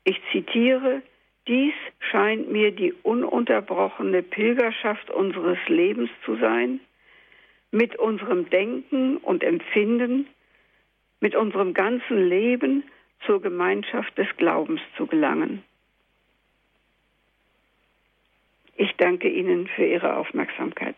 Ich 0.05 0.21
zitiere 0.33 1.03
dies 1.49 1.74
scheint 1.99 2.51
mir 2.51 2.70
die 2.70 2.93
ununterbrochene 3.03 4.22
Pilgerschaft 4.22 5.11
unseres 5.11 5.59
Lebens 5.66 6.11
zu 6.24 6.36
sein, 6.36 6.80
mit 7.70 7.97
unserem 7.97 8.51
Denken 8.51 9.16
und 9.18 9.43
Empfinden, 9.43 10.26
mit 11.20 11.34
unserem 11.34 11.74
ganzen 11.74 12.28
Leben 12.28 12.84
zur 13.26 13.41
Gemeinschaft 13.41 14.16
des 14.18 14.28
Glaubens 14.36 14.80
zu 14.97 15.07
gelangen. 15.07 15.62
Ich 18.76 18.97
danke 18.97 19.28
Ihnen 19.28 19.68
für 19.68 19.84
Ihre 19.84 20.16
Aufmerksamkeit. 20.16 20.97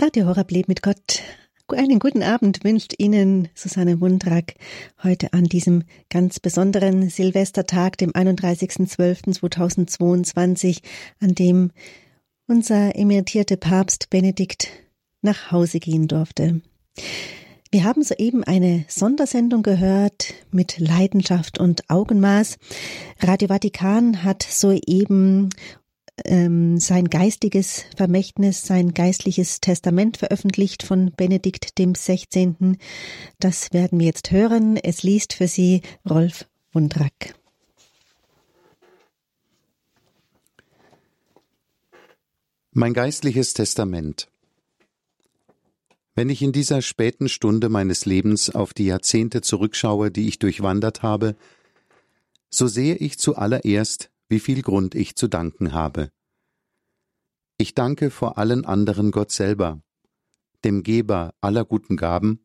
Radio 0.00 0.26
Horeb 0.26 0.52
lebt 0.52 0.68
mit 0.68 0.80
Gott. 0.80 1.24
Einen 1.66 1.98
guten 1.98 2.22
Abend 2.22 2.62
wünscht 2.62 2.94
Ihnen 2.98 3.48
Susanne 3.52 4.00
Wundrak 4.00 4.54
heute 5.02 5.32
an 5.32 5.46
diesem 5.46 5.82
ganz 6.08 6.38
besonderen 6.38 7.10
Silvestertag, 7.10 7.98
dem 7.98 8.12
31.12.2022, 8.12 10.82
an 11.18 11.34
dem 11.34 11.72
unser 12.46 12.94
emeritierte 12.94 13.56
Papst 13.56 14.08
Benedikt 14.08 14.68
nach 15.20 15.50
Hause 15.50 15.80
gehen 15.80 16.06
durfte. 16.06 16.60
Wir 17.72 17.82
haben 17.82 18.04
soeben 18.04 18.44
eine 18.44 18.84
Sondersendung 18.86 19.64
gehört 19.64 20.32
mit 20.52 20.78
Leidenschaft 20.78 21.58
und 21.58 21.90
Augenmaß. 21.90 22.58
Radio 23.20 23.48
Vatikan 23.48 24.22
hat 24.22 24.44
soeben 24.44 25.50
ähm, 26.24 26.78
sein 26.78 27.08
geistiges 27.08 27.84
Vermächtnis, 27.96 28.62
sein 28.62 28.94
geistliches 28.94 29.60
Testament 29.60 30.16
veröffentlicht 30.16 30.82
von 30.82 31.12
Benedikt 31.16 31.78
dem 31.78 31.94
16. 31.94 32.76
Das 33.40 33.72
werden 33.72 33.98
wir 34.00 34.06
jetzt 34.06 34.30
hören. 34.30 34.76
Es 34.76 35.02
liest 35.02 35.32
für 35.32 35.48
Sie 35.48 35.82
Rolf 36.08 36.46
Wundrack. 36.72 37.34
Mein 42.72 42.94
geistliches 42.94 43.54
Testament. 43.54 44.28
Wenn 46.14 46.30
ich 46.30 46.42
in 46.42 46.52
dieser 46.52 46.82
späten 46.82 47.28
Stunde 47.28 47.68
meines 47.68 48.04
Lebens 48.04 48.50
auf 48.50 48.74
die 48.74 48.86
Jahrzehnte 48.86 49.40
zurückschaue, 49.40 50.10
die 50.10 50.28
ich 50.28 50.38
durchwandert 50.38 51.02
habe, 51.02 51.36
so 52.50 52.66
sehe 52.66 52.96
ich 52.96 53.18
zuallererst, 53.18 54.10
wie 54.28 54.40
viel 54.40 54.62
Grund 54.62 54.94
ich 54.94 55.16
zu 55.16 55.28
danken 55.28 55.72
habe. 55.72 56.10
Ich 57.56 57.74
danke 57.74 58.10
vor 58.10 58.38
allen 58.38 58.64
anderen 58.64 59.10
Gott 59.10 59.32
selber, 59.32 59.80
dem 60.64 60.82
Geber 60.82 61.34
aller 61.40 61.64
guten 61.64 61.96
Gaben, 61.96 62.44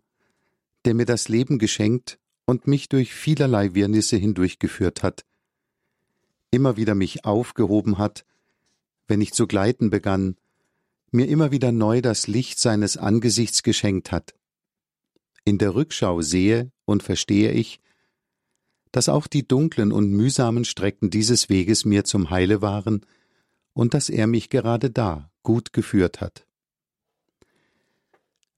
der 0.86 0.94
mir 0.94 1.06
das 1.06 1.28
Leben 1.28 1.60
geschenkt 1.60 2.20
und 2.46 2.68
mich 2.68 2.90
durch 2.90 3.14
vielerlei 3.14 3.74
Wirrnisse 3.74 4.18
hindurchgeführt 4.18 5.04
hat, 5.04 5.26
immer 6.52 6.78
wieder 6.78 6.96
mich 6.96 7.26
aufgehoben 7.26 7.98
hat, 7.98 8.26
wenn 9.08 9.22
ich 9.22 9.34
zu 9.34 9.48
gleiten 9.48 9.90
begann, 9.90 10.38
mir 11.12 11.28
immer 11.28 11.52
wieder 11.52 11.72
neu 11.72 12.02
das 12.02 12.28
Licht 12.28 12.60
seines 12.60 12.98
Angesichts 12.98 13.64
geschenkt 13.64 14.12
hat. 14.12 14.34
In 15.46 15.58
der 15.58 15.76
Rückschau 15.76 16.22
sehe 16.22 16.72
und 16.86 17.04
verstehe 17.04 17.52
ich, 17.52 17.80
dass 18.94 19.10
auch 19.10 19.28
die 19.28 19.46
dunklen 19.46 19.92
und 19.92 20.12
mühsamen 20.12 20.64
Strecken 20.64 21.10
dieses 21.10 21.50
Weges 21.50 21.84
mir 21.84 22.06
zum 22.06 22.30
Heile 22.30 22.62
waren 22.62 23.02
und 23.74 23.96
dass 23.96 24.08
er 24.08 24.28
mich 24.28 24.50
gerade 24.50 24.92
da 24.92 25.32
gut 25.42 25.74
geführt 25.74 26.22
hat. 26.22 26.46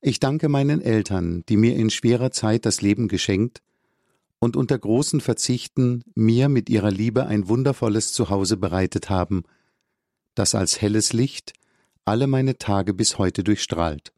Ich 0.01 0.19
danke 0.19 0.49
meinen 0.49 0.81
Eltern, 0.81 1.43
die 1.47 1.57
mir 1.57 1.75
in 1.77 1.89
schwerer 1.89 2.31
Zeit 2.31 2.65
das 2.65 2.81
Leben 2.81 3.07
geschenkt 3.07 3.63
und 4.38 4.57
unter 4.57 4.77
großen 4.77 5.21
Verzichten 5.21 6.03
mir 6.15 6.49
mit 6.49 6.69
ihrer 6.69 6.91
Liebe 6.91 7.25
ein 7.25 7.47
wundervolles 7.47 8.11
Zuhause 8.11 8.57
bereitet 8.57 9.09
haben, 9.09 9.43
das 10.36 10.53
als 10.53 10.81
helles 10.81 11.13
Licht 11.13 11.53
alle 12.03 12.27
meine 12.27 12.57
Tage 12.57 12.93
bis 12.93 13.17
heute 13.17 13.43
durchstrahlt. 13.43 14.11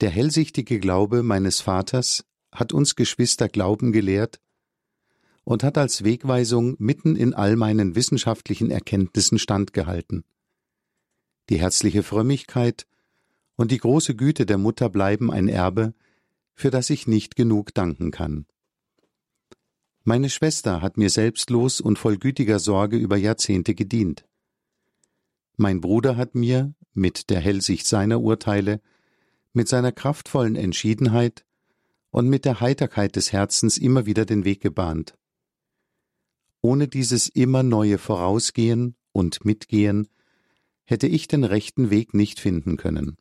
Der 0.00 0.10
hellsichtige 0.10 0.80
Glaube 0.80 1.22
meines 1.22 1.60
Vaters 1.60 2.24
hat 2.50 2.72
uns 2.72 2.96
Geschwister 2.96 3.48
Glauben 3.48 3.92
gelehrt 3.92 4.40
und 5.46 5.62
hat 5.62 5.78
als 5.78 6.02
Wegweisung 6.02 6.74
mitten 6.80 7.14
in 7.14 7.32
all 7.32 7.54
meinen 7.54 7.94
wissenschaftlichen 7.94 8.72
Erkenntnissen 8.72 9.38
standgehalten. 9.38 10.24
Die 11.50 11.60
herzliche 11.60 12.02
Frömmigkeit 12.02 12.88
und 13.54 13.70
die 13.70 13.78
große 13.78 14.16
Güte 14.16 14.44
der 14.44 14.58
Mutter 14.58 14.88
bleiben 14.88 15.30
ein 15.30 15.46
Erbe, 15.46 15.94
für 16.52 16.70
das 16.72 16.90
ich 16.90 17.06
nicht 17.06 17.36
genug 17.36 17.72
danken 17.74 18.10
kann. 18.10 18.46
Meine 20.02 20.30
Schwester 20.30 20.82
hat 20.82 20.96
mir 20.96 21.10
selbstlos 21.10 21.80
und 21.80 21.96
voll 21.96 22.16
gütiger 22.16 22.58
Sorge 22.58 22.96
über 22.96 23.16
Jahrzehnte 23.16 23.76
gedient. 23.76 24.26
Mein 25.56 25.80
Bruder 25.80 26.16
hat 26.16 26.34
mir, 26.34 26.74
mit 26.92 27.30
der 27.30 27.38
Hellsicht 27.38 27.86
seiner 27.86 28.20
Urteile, 28.20 28.80
mit 29.52 29.68
seiner 29.68 29.92
kraftvollen 29.92 30.56
Entschiedenheit 30.56 31.44
und 32.10 32.28
mit 32.28 32.44
der 32.44 32.58
Heiterkeit 32.58 33.14
des 33.14 33.30
Herzens 33.30 33.78
immer 33.78 34.06
wieder 34.06 34.24
den 34.24 34.44
Weg 34.44 34.60
gebahnt. 34.60 35.14
Ohne 36.66 36.88
dieses 36.88 37.28
immer 37.28 37.62
neue 37.62 37.96
Vorausgehen 37.96 38.96
und 39.12 39.44
Mitgehen 39.44 40.08
hätte 40.84 41.06
ich 41.06 41.28
den 41.28 41.44
rechten 41.44 41.90
Weg 41.90 42.12
nicht 42.12 42.40
finden 42.40 42.76
können. 42.76 43.18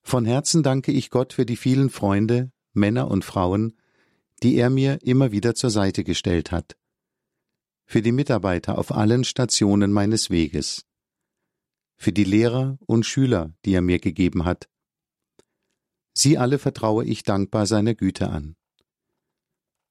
Von 0.00 0.24
Herzen 0.24 0.62
danke 0.62 0.90
ich 0.90 1.10
Gott 1.10 1.34
für 1.34 1.44
die 1.44 1.56
vielen 1.56 1.90
Freunde, 1.90 2.50
Männer 2.72 3.10
und 3.10 3.26
Frauen, 3.26 3.76
die 4.42 4.54
er 4.54 4.70
mir 4.70 5.02
immer 5.02 5.32
wieder 5.32 5.54
zur 5.54 5.68
Seite 5.68 6.02
gestellt 6.02 6.50
hat, 6.50 6.78
für 7.84 8.00
die 8.00 8.12
Mitarbeiter 8.12 8.78
auf 8.78 8.90
allen 8.90 9.22
Stationen 9.22 9.92
meines 9.92 10.30
Weges, 10.30 10.86
für 11.98 12.14
die 12.14 12.24
Lehrer 12.24 12.78
und 12.86 13.04
Schüler, 13.04 13.52
die 13.66 13.74
er 13.74 13.82
mir 13.82 13.98
gegeben 13.98 14.46
hat. 14.46 14.70
Sie 16.14 16.38
alle 16.38 16.58
vertraue 16.58 17.04
ich 17.04 17.22
dankbar 17.22 17.66
seiner 17.66 17.94
Güte 17.94 18.30
an. 18.30 18.56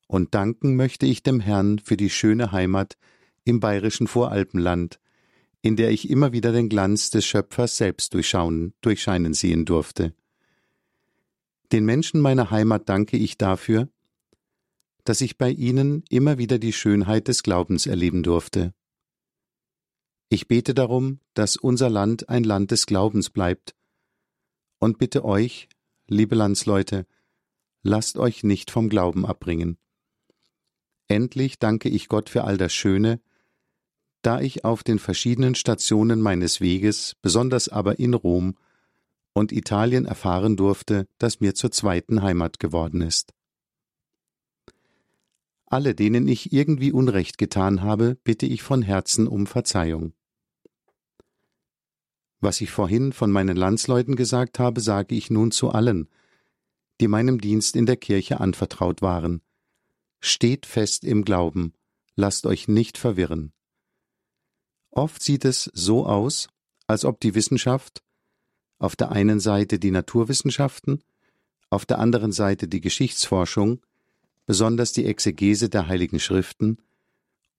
Und 0.08 0.36
danken 0.36 0.76
möchte 0.76 1.06
ich 1.06 1.24
dem 1.24 1.40
Herrn 1.40 1.80
für 1.80 1.98
die 1.98 2.10
schöne 2.10 2.52
Heimat 2.52 2.98
im 3.46 3.60
bayerischen 3.60 4.08
Voralpenland, 4.08 5.00
in 5.62 5.76
der 5.76 5.92
ich 5.92 6.10
immer 6.10 6.34
wieder 6.34 6.52
den 6.52 6.70
Glanz 6.70 7.10
des 7.10 7.26
Schöpfers 7.26 7.78
selbst 7.78 8.14
durchschauen, 8.14 8.74
durchscheinen 8.82 9.34
sehen 9.34 9.66
durfte. 9.66 10.14
Den 11.72 11.86
Menschen 11.86 12.22
meiner 12.22 12.52
Heimat 12.52 12.90
danke 12.90 13.18
ich 13.18 13.38
dafür, 13.38 13.90
dass 15.06 15.22
ich 15.22 15.38
bei 15.38 15.50
ihnen 15.50 16.04
immer 16.10 16.38
wieder 16.38 16.60
die 16.60 16.74
Schönheit 16.74 17.28
des 17.28 17.44
Glaubens 17.44 17.88
erleben 17.88 18.24
durfte. 18.24 18.74
Ich 20.30 20.48
bete 20.48 20.74
darum, 20.74 21.20
dass 21.34 21.58
unser 21.58 21.90
Land 21.90 22.30
ein 22.30 22.44
Land 22.44 22.72
des 22.72 22.86
Glaubens 22.86 23.30
bleibt, 23.30 23.76
und 24.80 24.98
bitte 24.98 25.24
euch, 25.24 25.70
liebe 26.08 26.36
Landsleute, 26.36 27.06
lasst 27.84 28.18
euch 28.18 28.44
nicht 28.44 28.70
vom 28.70 28.90
Glauben 28.90 29.26
abbringen. 29.26 29.78
Endlich 31.14 31.60
danke 31.60 31.90
ich 31.90 32.10
Gott 32.10 32.28
für 32.28 32.44
all 32.44 32.58
das 32.58 32.74
Schöne, 32.74 33.22
da 34.24 34.42
ich 34.42 34.66
auf 34.66 34.82
den 34.82 34.98
verschiedenen 34.98 35.54
Stationen 35.54 36.20
meines 36.20 36.60
Weges, 36.60 37.16
besonders 37.22 37.70
aber 37.70 38.00
in 38.00 38.16
Rom 38.16 38.58
und 39.34 39.52
Italien 39.52 40.06
erfahren 40.06 40.58
durfte, 40.58 41.08
das 41.20 41.40
mir 41.40 41.54
zur 41.54 41.70
zweiten 41.70 42.24
Heimat 42.24 42.60
geworden 42.60 43.02
ist. 43.02 43.32
Alle, 45.68 45.94
denen 45.94 46.28
ich 46.28 46.52
irgendwie 46.52 46.92
Unrecht 46.92 47.38
getan 47.38 47.84
habe, 47.84 48.18
bitte 48.24 48.48
ich 48.48 48.64
von 48.64 48.82
Herzen 48.82 49.28
um 49.28 49.46
Verzeihung. 49.46 50.14
Was 52.40 52.60
ich 52.60 52.72
vorhin 52.72 53.14
von 53.14 53.32
meinen 53.32 53.56
Landsleuten 53.56 54.16
gesagt 54.16 54.58
habe, 54.58 54.82
sage 54.82 55.14
ich 55.14 55.30
nun 55.30 55.52
zu 55.52 55.70
allen, 55.70 56.10
die 57.02 57.08
meinem 57.08 57.40
Dienst 57.40 57.76
in 57.76 57.86
der 57.86 57.98
Kirche 57.98 58.40
anvertraut 58.40 59.04
waren. 59.04 59.44
Steht 60.26 60.66
fest 60.66 61.04
im 61.04 61.26
Glauben, 61.26 61.74
lasst 62.16 62.46
euch 62.46 62.70
nicht 62.70 62.98
verwirren. 62.98 63.52
Oft 64.90 65.22
sieht 65.22 65.44
es 65.44 65.70
so 65.74 66.06
aus, 66.06 66.48
als 66.88 67.04
ob 67.04 67.20
die 67.20 67.36
Wissenschaft, 67.36 68.02
auf 68.80 68.96
der 68.96 69.12
einen 69.12 69.42
Seite 69.42 69.80
die 69.80 69.92
Naturwissenschaften, 69.92 71.04
auf 71.70 71.86
der 71.86 72.00
anderen 72.00 72.32
Seite 72.32 72.70
die 72.70 72.80
Geschichtsforschung, 72.80 73.82
besonders 74.46 74.94
die 74.94 75.08
Exegese 75.08 75.68
der 75.68 75.88
Heiligen 75.88 76.22
Schriften, 76.22 76.78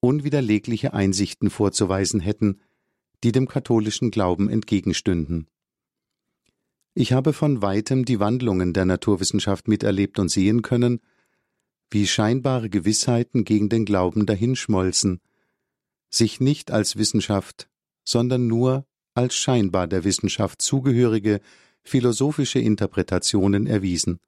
unwiderlegliche 0.00 0.94
Einsichten 0.94 1.50
vorzuweisen 1.50 2.20
hätten, 2.20 2.62
die 3.24 3.32
dem 3.32 3.46
katholischen 3.46 4.10
Glauben 4.10 4.48
entgegenstünden. 4.48 5.48
Ich 6.94 7.12
habe 7.12 7.34
von 7.34 7.60
weitem 7.60 8.06
die 8.06 8.20
Wandlungen 8.20 8.72
der 8.72 8.86
Naturwissenschaft 8.86 9.68
miterlebt 9.68 10.18
und 10.18 10.30
sehen 10.30 10.62
können, 10.62 11.02
wie 11.94 12.06
scheinbare 12.06 12.68
Gewissheiten 12.68 13.44
gegen 13.44 13.68
den 13.68 13.84
Glauben 13.84 14.26
dahinschmolzen, 14.26 15.20
sich 16.10 16.40
nicht 16.40 16.70
als 16.70 16.96
Wissenschaft, 16.96 17.68
sondern 18.04 18.46
nur 18.46 18.86
als 19.14 19.34
scheinbar 19.34 19.86
der 19.86 20.04
Wissenschaft 20.04 20.60
zugehörige 20.60 21.40
philosophische 21.82 22.58
Interpretationen 22.58 23.66
erwiesen 23.66 24.18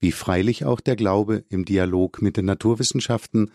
wie 0.00 0.12
freilich 0.12 0.64
auch 0.64 0.80
der 0.80 0.96
Glaube 0.96 1.44
im 1.48 1.64
Dialog 1.64 2.20
mit 2.20 2.36
den 2.36 2.44
Naturwissenschaften, 2.44 3.50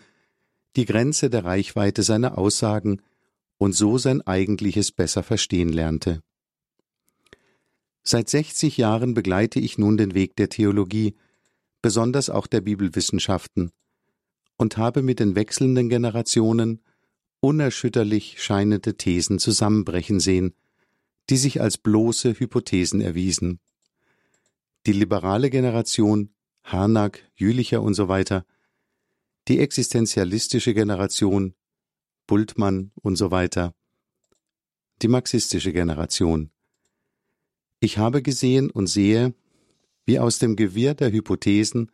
die 0.76 0.84
Grenze 0.84 1.30
der 1.30 1.44
Reichweite 1.44 2.02
seiner 2.02 2.38
Aussagen 2.38 3.00
und 3.58 3.74
so 3.74 3.98
sein 3.98 4.22
eigentliches 4.22 4.90
besser 4.90 5.22
verstehen 5.22 5.68
lernte. 5.68 6.22
Seit 8.02 8.28
60 8.28 8.76
Jahren 8.78 9.14
begleite 9.14 9.60
ich 9.60 9.78
nun 9.78 9.96
den 9.96 10.14
Weg 10.14 10.34
der 10.36 10.48
Theologie, 10.48 11.14
besonders 11.82 12.30
auch 12.30 12.46
der 12.46 12.60
Bibelwissenschaften, 12.60 13.70
und 14.56 14.76
habe 14.76 15.02
mit 15.02 15.18
den 15.18 15.34
wechselnden 15.34 15.88
Generationen 15.88 16.80
unerschütterlich 17.40 18.40
scheinende 18.40 18.96
Thesen 18.96 19.38
zusammenbrechen 19.38 20.20
sehen, 20.20 20.54
die 21.28 21.36
sich 21.36 21.60
als 21.60 21.78
bloße 21.78 22.38
Hypothesen 22.38 23.00
erwiesen. 23.00 23.58
Die 24.86 24.92
liberale 24.92 25.50
Generation 25.50 26.32
Harnack, 26.64 27.28
Jülicher 27.34 27.82
und 27.82 27.94
so 27.94 28.08
weiter, 28.08 28.46
die 29.48 29.58
existenzialistische 29.58 30.74
Generation, 30.74 31.54
Bultmann 32.26 32.92
und 32.94 33.16
so 33.16 33.30
weiter, 33.30 33.74
die 35.02 35.08
marxistische 35.08 35.72
Generation. 35.72 36.50
Ich 37.80 37.98
habe 37.98 38.22
gesehen 38.22 38.70
und 38.70 38.86
sehe, 38.86 39.34
wie 40.04 40.18
aus 40.18 40.38
dem 40.38 40.56
Gewirr 40.56 40.94
der 40.94 41.12
Hypothesen 41.12 41.90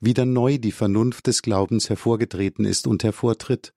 wieder 0.00 0.24
neu 0.24 0.58
die 0.58 0.72
Vernunft 0.72 1.26
des 1.26 1.42
Glaubens 1.42 1.88
hervorgetreten 1.88 2.64
ist 2.64 2.86
und 2.86 3.04
hervortritt. 3.04 3.72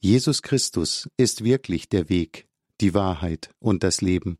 Jesus 0.00 0.42
Christus 0.42 1.08
ist 1.16 1.44
wirklich 1.44 1.88
der 1.88 2.08
Weg, 2.08 2.46
die 2.80 2.94
Wahrheit 2.94 3.50
und 3.58 3.82
das 3.82 4.00
Leben 4.00 4.38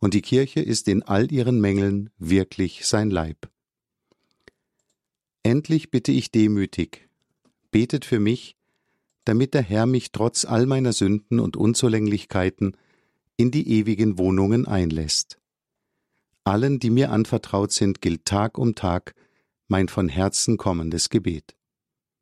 und 0.00 0.14
die 0.14 0.22
Kirche 0.22 0.60
ist 0.60 0.88
in 0.88 1.02
all 1.02 1.30
ihren 1.30 1.60
Mängeln 1.60 2.10
wirklich 2.18 2.86
sein 2.86 3.10
Leib. 3.10 3.50
Endlich 5.42 5.90
bitte 5.90 6.10
ich 6.10 6.32
demütig, 6.32 7.08
betet 7.70 8.04
für 8.04 8.18
mich, 8.18 8.56
damit 9.24 9.54
der 9.54 9.62
Herr 9.62 9.86
mich 9.86 10.10
trotz 10.10 10.44
all 10.44 10.66
meiner 10.66 10.92
Sünden 10.92 11.38
und 11.38 11.56
Unzulänglichkeiten 11.56 12.76
in 13.36 13.50
die 13.50 13.70
ewigen 13.70 14.18
Wohnungen 14.18 14.66
einlässt. 14.66 15.38
Allen, 16.44 16.78
die 16.78 16.90
mir 16.90 17.10
anvertraut 17.10 17.72
sind, 17.72 18.00
gilt 18.00 18.24
Tag 18.24 18.58
um 18.58 18.74
Tag 18.74 19.14
mein 19.68 19.88
von 19.88 20.08
Herzen 20.08 20.56
kommendes 20.56 21.10
Gebet. 21.10 21.54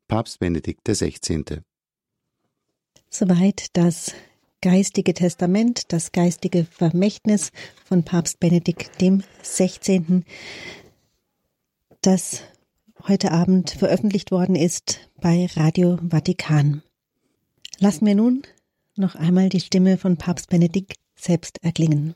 Papst 0.07 0.39
Benedikt 0.39 0.87
XVI. 0.87 1.61
Soweit 3.09 3.67
das 3.73 4.13
geistige 4.61 5.13
Testament, 5.13 5.91
das 5.93 6.11
geistige 6.11 6.65
Vermächtnis 6.65 7.51
von 7.85 8.03
Papst 8.03 8.39
Benedikt 8.39 9.01
dem 9.01 9.23
16., 9.41 10.25
das 12.01 12.43
heute 13.07 13.31
Abend 13.31 13.71
veröffentlicht 13.71 14.31
worden 14.31 14.55
ist 14.55 14.99
bei 15.21 15.47
Radio 15.55 15.97
Vatikan. 16.09 16.83
Lassen 17.79 18.05
wir 18.05 18.15
nun 18.15 18.43
noch 18.95 19.15
einmal 19.15 19.49
die 19.49 19.59
Stimme 19.59 19.97
von 19.97 20.17
Papst 20.17 20.49
Benedikt 20.49 20.97
selbst 21.15 21.63
erklingen. 21.63 22.15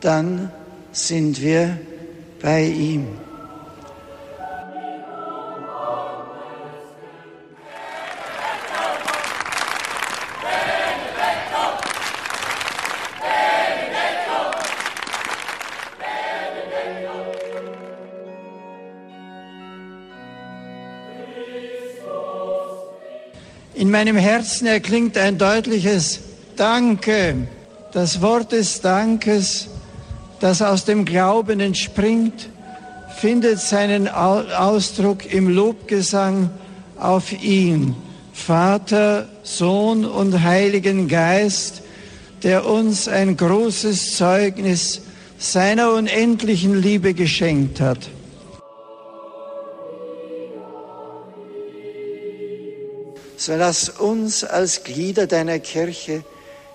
Dann 0.00 0.50
sind 0.92 1.40
wir 1.40 1.78
bei 2.40 2.64
ihm. 2.64 3.06
In 23.80 23.90
meinem 23.90 24.16
Herzen 24.18 24.66
erklingt 24.66 25.16
ein 25.16 25.38
deutliches 25.38 26.20
Danke, 26.54 27.48
das 27.92 28.20
Wort 28.20 28.52
des 28.52 28.82
Dankes, 28.82 29.69
das 30.40 30.62
aus 30.62 30.84
dem 30.84 31.04
Glauben 31.04 31.60
entspringt, 31.60 32.48
findet 33.16 33.60
seinen 33.60 34.08
Ausdruck 34.08 35.30
im 35.32 35.48
Lobgesang 35.48 36.50
auf 36.98 37.32
ihn, 37.42 37.94
Vater, 38.32 39.28
Sohn 39.42 40.04
und 40.04 40.42
Heiligen 40.42 41.08
Geist, 41.08 41.82
der 42.42 42.66
uns 42.66 43.06
ein 43.06 43.36
großes 43.36 44.16
Zeugnis 44.16 45.02
seiner 45.38 45.92
unendlichen 45.92 46.80
Liebe 46.80 47.12
geschenkt 47.12 47.80
hat. 47.80 47.98
So 53.36 53.56
lass 53.56 53.88
uns 53.88 54.44
als 54.44 54.84
Glieder 54.84 55.26
deiner 55.26 55.58
Kirche 55.58 56.24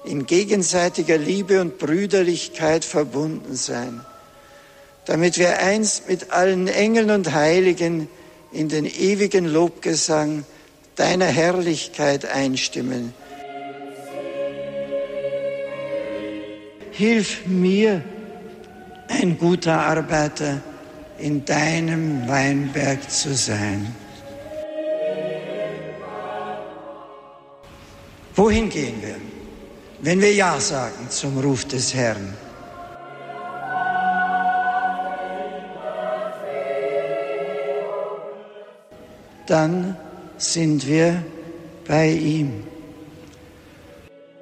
in 0.05 0.25
gegenseitiger 0.25 1.17
Liebe 1.17 1.61
und 1.61 1.77
Brüderlichkeit 1.77 2.85
verbunden 2.85 3.55
sein, 3.55 4.01
damit 5.05 5.37
wir 5.37 5.59
einst 5.59 6.07
mit 6.07 6.31
allen 6.31 6.67
Engeln 6.67 7.09
und 7.09 7.33
Heiligen 7.33 8.07
in 8.51 8.69
den 8.69 8.85
ewigen 8.85 9.45
Lobgesang 9.45 10.45
deiner 10.95 11.25
Herrlichkeit 11.25 12.25
einstimmen. 12.25 13.13
Hilf 16.91 17.45
mir, 17.45 18.01
ein 19.07 19.37
guter 19.37 19.81
Arbeiter 19.81 20.61
in 21.17 21.45
deinem 21.45 22.27
Weinberg 22.27 23.09
zu 23.09 23.33
sein. 23.33 23.93
Wohin 28.35 28.69
gehen 28.69 29.01
wir, 29.01 29.15
wenn 30.05 30.21
wir 30.21 30.33
Ja 30.33 30.59
sagen 30.59 31.09
zum 31.09 31.39
Ruf 31.39 31.65
des 31.65 31.95
Herrn? 31.95 32.31
Dann 39.47 39.97
sind 40.37 40.87
wir 40.87 41.23
bei 41.87 42.09
ihm. 42.09 42.74